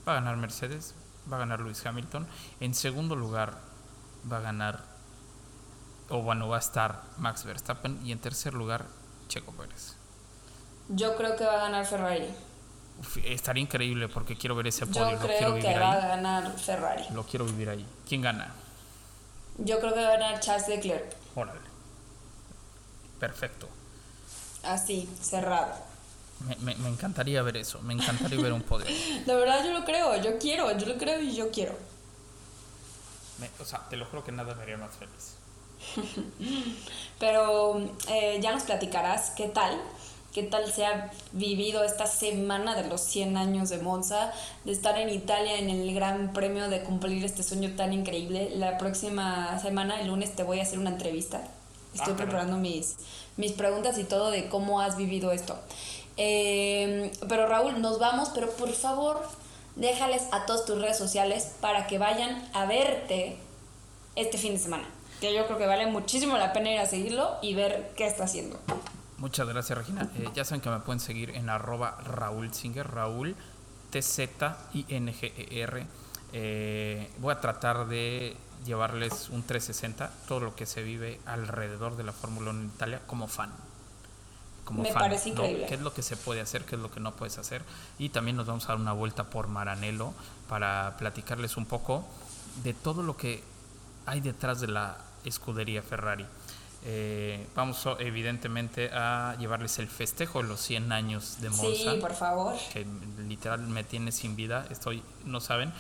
[0.07, 0.95] Va a ganar Mercedes,
[1.31, 2.27] va a ganar Lewis Hamilton.
[2.61, 3.59] En segundo lugar
[4.31, 4.85] va a ganar,
[6.09, 8.01] o bueno, va a estar Max Verstappen.
[8.05, 8.87] Y en tercer lugar,
[9.29, 9.97] Checo Pérez.
[10.89, 12.29] Yo creo que va a ganar Ferrari.
[13.01, 15.93] Uf, estaría increíble porque quiero ver ese Yo podio, lo quiero creo vivir que va
[15.93, 17.05] a ganar Ferrari.
[17.13, 17.87] Lo quiero vivir ahí.
[18.09, 18.53] ¿Quién gana?
[19.59, 21.17] Yo creo que va a ganar Charles Leclerc.
[21.35, 21.61] Órale.
[23.19, 23.69] Perfecto.
[24.63, 25.94] Así, cerrado.
[26.47, 27.81] Me, me- me encantaría ver eso.
[27.83, 28.87] Me encantaría ver un podio.
[29.27, 31.77] De verdad yo lo creo, yo quiero, yo lo creo y yo quiero.
[33.39, 35.35] Me- o sea, te lo juro que nada me haría más feliz.
[37.19, 37.79] Pero
[38.09, 39.81] eh, ya nos platicarás qué tal,
[40.33, 44.33] qué tal se ha vivido esta semana de los 100 años de Monza,
[44.65, 48.51] de estar en Italia en el Gran Premio, de cumplir este sueño tan increíble.
[48.57, 51.43] La próxima semana, el lunes, te voy a hacer una entrevista.
[51.95, 52.97] Estoy Ah, preparando mis,
[53.37, 55.57] mis preguntas y todo de cómo has vivido esto.
[56.17, 59.23] Eh, pero Raúl, nos vamos, pero por favor,
[59.77, 63.37] déjales a todas tus redes sociales para que vayan a verte
[64.17, 64.85] este fin de semana.
[65.21, 68.25] Que yo creo que vale muchísimo la pena ir a seguirlo y ver qué está
[68.25, 68.59] haciendo.
[69.19, 70.11] Muchas gracias, Regina.
[70.19, 73.35] Eh, ya saben que me pueden seguir en arroba Raúl Singer, Raúl
[73.91, 75.87] T-Z-I-N-G-E-R.
[76.33, 78.37] Eh, voy a tratar de
[78.67, 83.01] llevarles un 360, todo lo que se vive alrededor de la Fórmula 1 en Italia
[83.07, 83.53] como fan.
[84.65, 85.35] Como Me fan, parece ¿no?
[85.37, 85.67] increíble.
[85.67, 86.65] ¿Qué es lo que se puede hacer?
[86.65, 87.63] ¿Qué es lo que no puedes hacer?
[87.99, 90.13] Y también nos vamos a dar una vuelta por Maranello
[90.49, 92.05] para platicarles un poco
[92.63, 93.43] de todo lo que
[94.07, 96.27] hay detrás de la escudería Ferrari.
[96.87, 102.15] Eh, vamos evidentemente a llevarles el festejo de los 100 años de Monza, Sí, por
[102.15, 102.55] favor.
[102.73, 102.87] que
[103.27, 105.73] literal me tiene sin vida, estoy, no saben.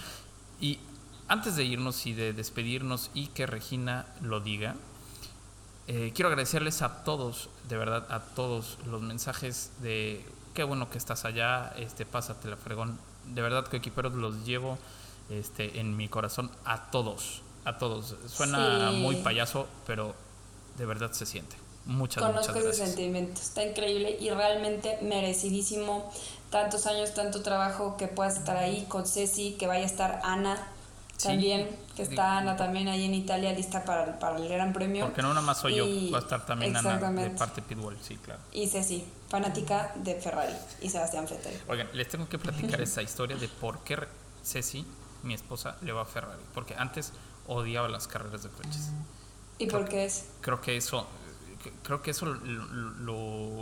[0.60, 0.78] Y
[1.28, 4.76] antes de irnos y de despedirnos y que Regina lo diga,
[5.86, 10.24] eh, quiero agradecerles a todos, de verdad, a todos los mensajes de
[10.54, 12.98] qué bueno que estás allá, este, pásate la fregón.
[13.26, 14.78] De verdad que equiperos los llevo
[15.30, 18.14] este, en mi corazón a todos, a todos.
[18.28, 18.96] Suena Sí.
[18.96, 20.14] muy payaso, pero
[20.78, 21.56] de verdad se siente.
[21.86, 22.88] Muchas, Conozco muchas ese gracias.
[22.88, 23.40] sentimiento.
[23.40, 26.10] Está increíble y realmente merecidísimo.
[26.50, 30.56] Tantos años, tanto trabajo que puedas estar ahí con Ceci, que vaya a estar Ana
[31.16, 31.28] Sí.
[31.28, 35.04] también, que está Ana también ahí en Italia lista para, para el Gran Premio.
[35.06, 37.96] Porque no nada más soy Y- yo, va a estar también Ana de parte Pitbull,
[38.02, 38.40] sí, claro.
[38.52, 40.52] Y Ceci, fanática de Ferrari
[40.82, 41.60] y Sebastián Vettel.
[41.68, 43.98] Oigan, les tengo que platicar esta historia de por qué
[44.44, 44.84] Ceci,
[45.22, 46.42] mi esposa, le va a Ferrari.
[46.52, 47.12] Porque antes
[47.46, 48.90] odiaba las carreras de coches.
[49.58, 50.24] ¿Y por qué es?
[50.40, 51.06] Creo que eso,
[51.84, 52.90] creo que eso lo, lo-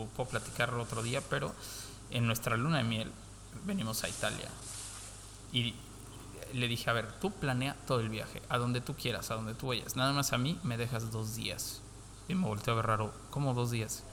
[0.02, 1.52] lo puedo platicar otro día, pero
[2.10, 3.12] en nuestra luna de miel
[3.66, 4.48] venimos a Italia.
[5.52, 5.74] Y
[6.52, 9.54] le dije, a ver, tú planea todo el viaje, a donde tú quieras, a donde
[9.54, 9.96] tú vayas.
[9.96, 11.82] Nada más a mí me dejas dos días.
[12.28, 14.04] Y me volteó a ver raro, ¿cómo dos días?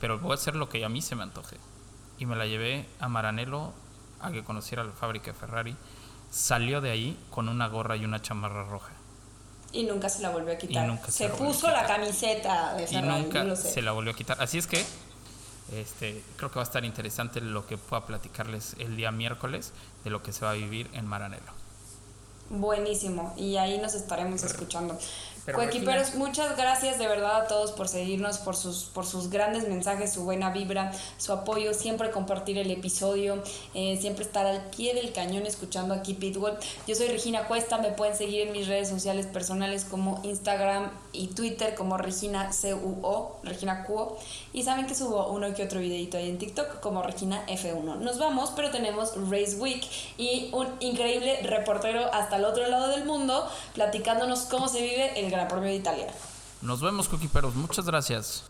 [0.00, 1.56] Pero voy a hacer lo que a mí se me antoje.
[2.18, 3.72] Y me la llevé a Maranello
[4.20, 5.76] a que conociera la fábrica de Ferrari.
[6.30, 8.92] Salió de ahí con una gorra y una chamarra roja.
[9.72, 10.86] Y nunca se la volvió a quitar.
[10.86, 13.56] nunca se se la volvió a puso la camiseta de y Ferrari, nunca yo lo
[13.56, 13.70] sé.
[13.70, 14.40] se la volvió a quitar.
[14.40, 14.84] Así es que
[15.72, 19.72] este, creo que va a estar interesante lo que pueda platicarles el día miércoles
[20.04, 21.52] de lo que se va a vivir en Maranello.
[22.48, 24.96] Buenísimo, y ahí nos estaremos escuchando.
[25.46, 29.68] Pero Coequiperos, muchas gracias de verdad a todos por seguirnos, por sus, por sus grandes
[29.68, 33.40] mensajes, su buena vibra, su apoyo, siempre compartir el episodio,
[33.72, 36.54] eh, siempre estar al pie del cañón escuchando aquí Pitbull.
[36.88, 41.28] Yo soy Regina Cuesta, me pueden seguir en mis redes sociales personales como Instagram y
[41.28, 44.18] Twitter como Regina CUO, Regina Cuo.
[44.52, 47.98] Y saben que subo uno que otro videito ahí en TikTok como Regina F1.
[47.98, 49.86] Nos vamos, pero tenemos Race Week
[50.18, 55.30] y un increíble reportero hasta el otro lado del mundo platicándonos cómo se vive el
[55.36, 56.06] Gran Premio de Italia.
[56.62, 57.54] Nos vemos, coquiperos.
[57.54, 58.44] Muchas gracias.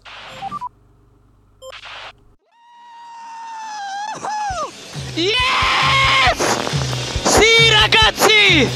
[5.16, 6.38] Yes!
[7.24, 8.68] Sì, ragazzi!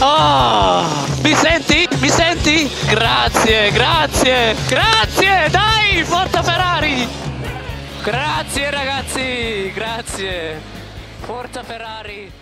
[0.00, 0.82] Oh,
[1.22, 1.86] mi senti?
[2.00, 2.70] Mi senti?
[2.88, 5.50] Grazie, grazie, grazie!
[5.50, 7.06] Dai, forza Ferrari!
[8.02, 10.60] Grazie ragazzi, grazie!
[11.20, 12.37] Forza Ferrari!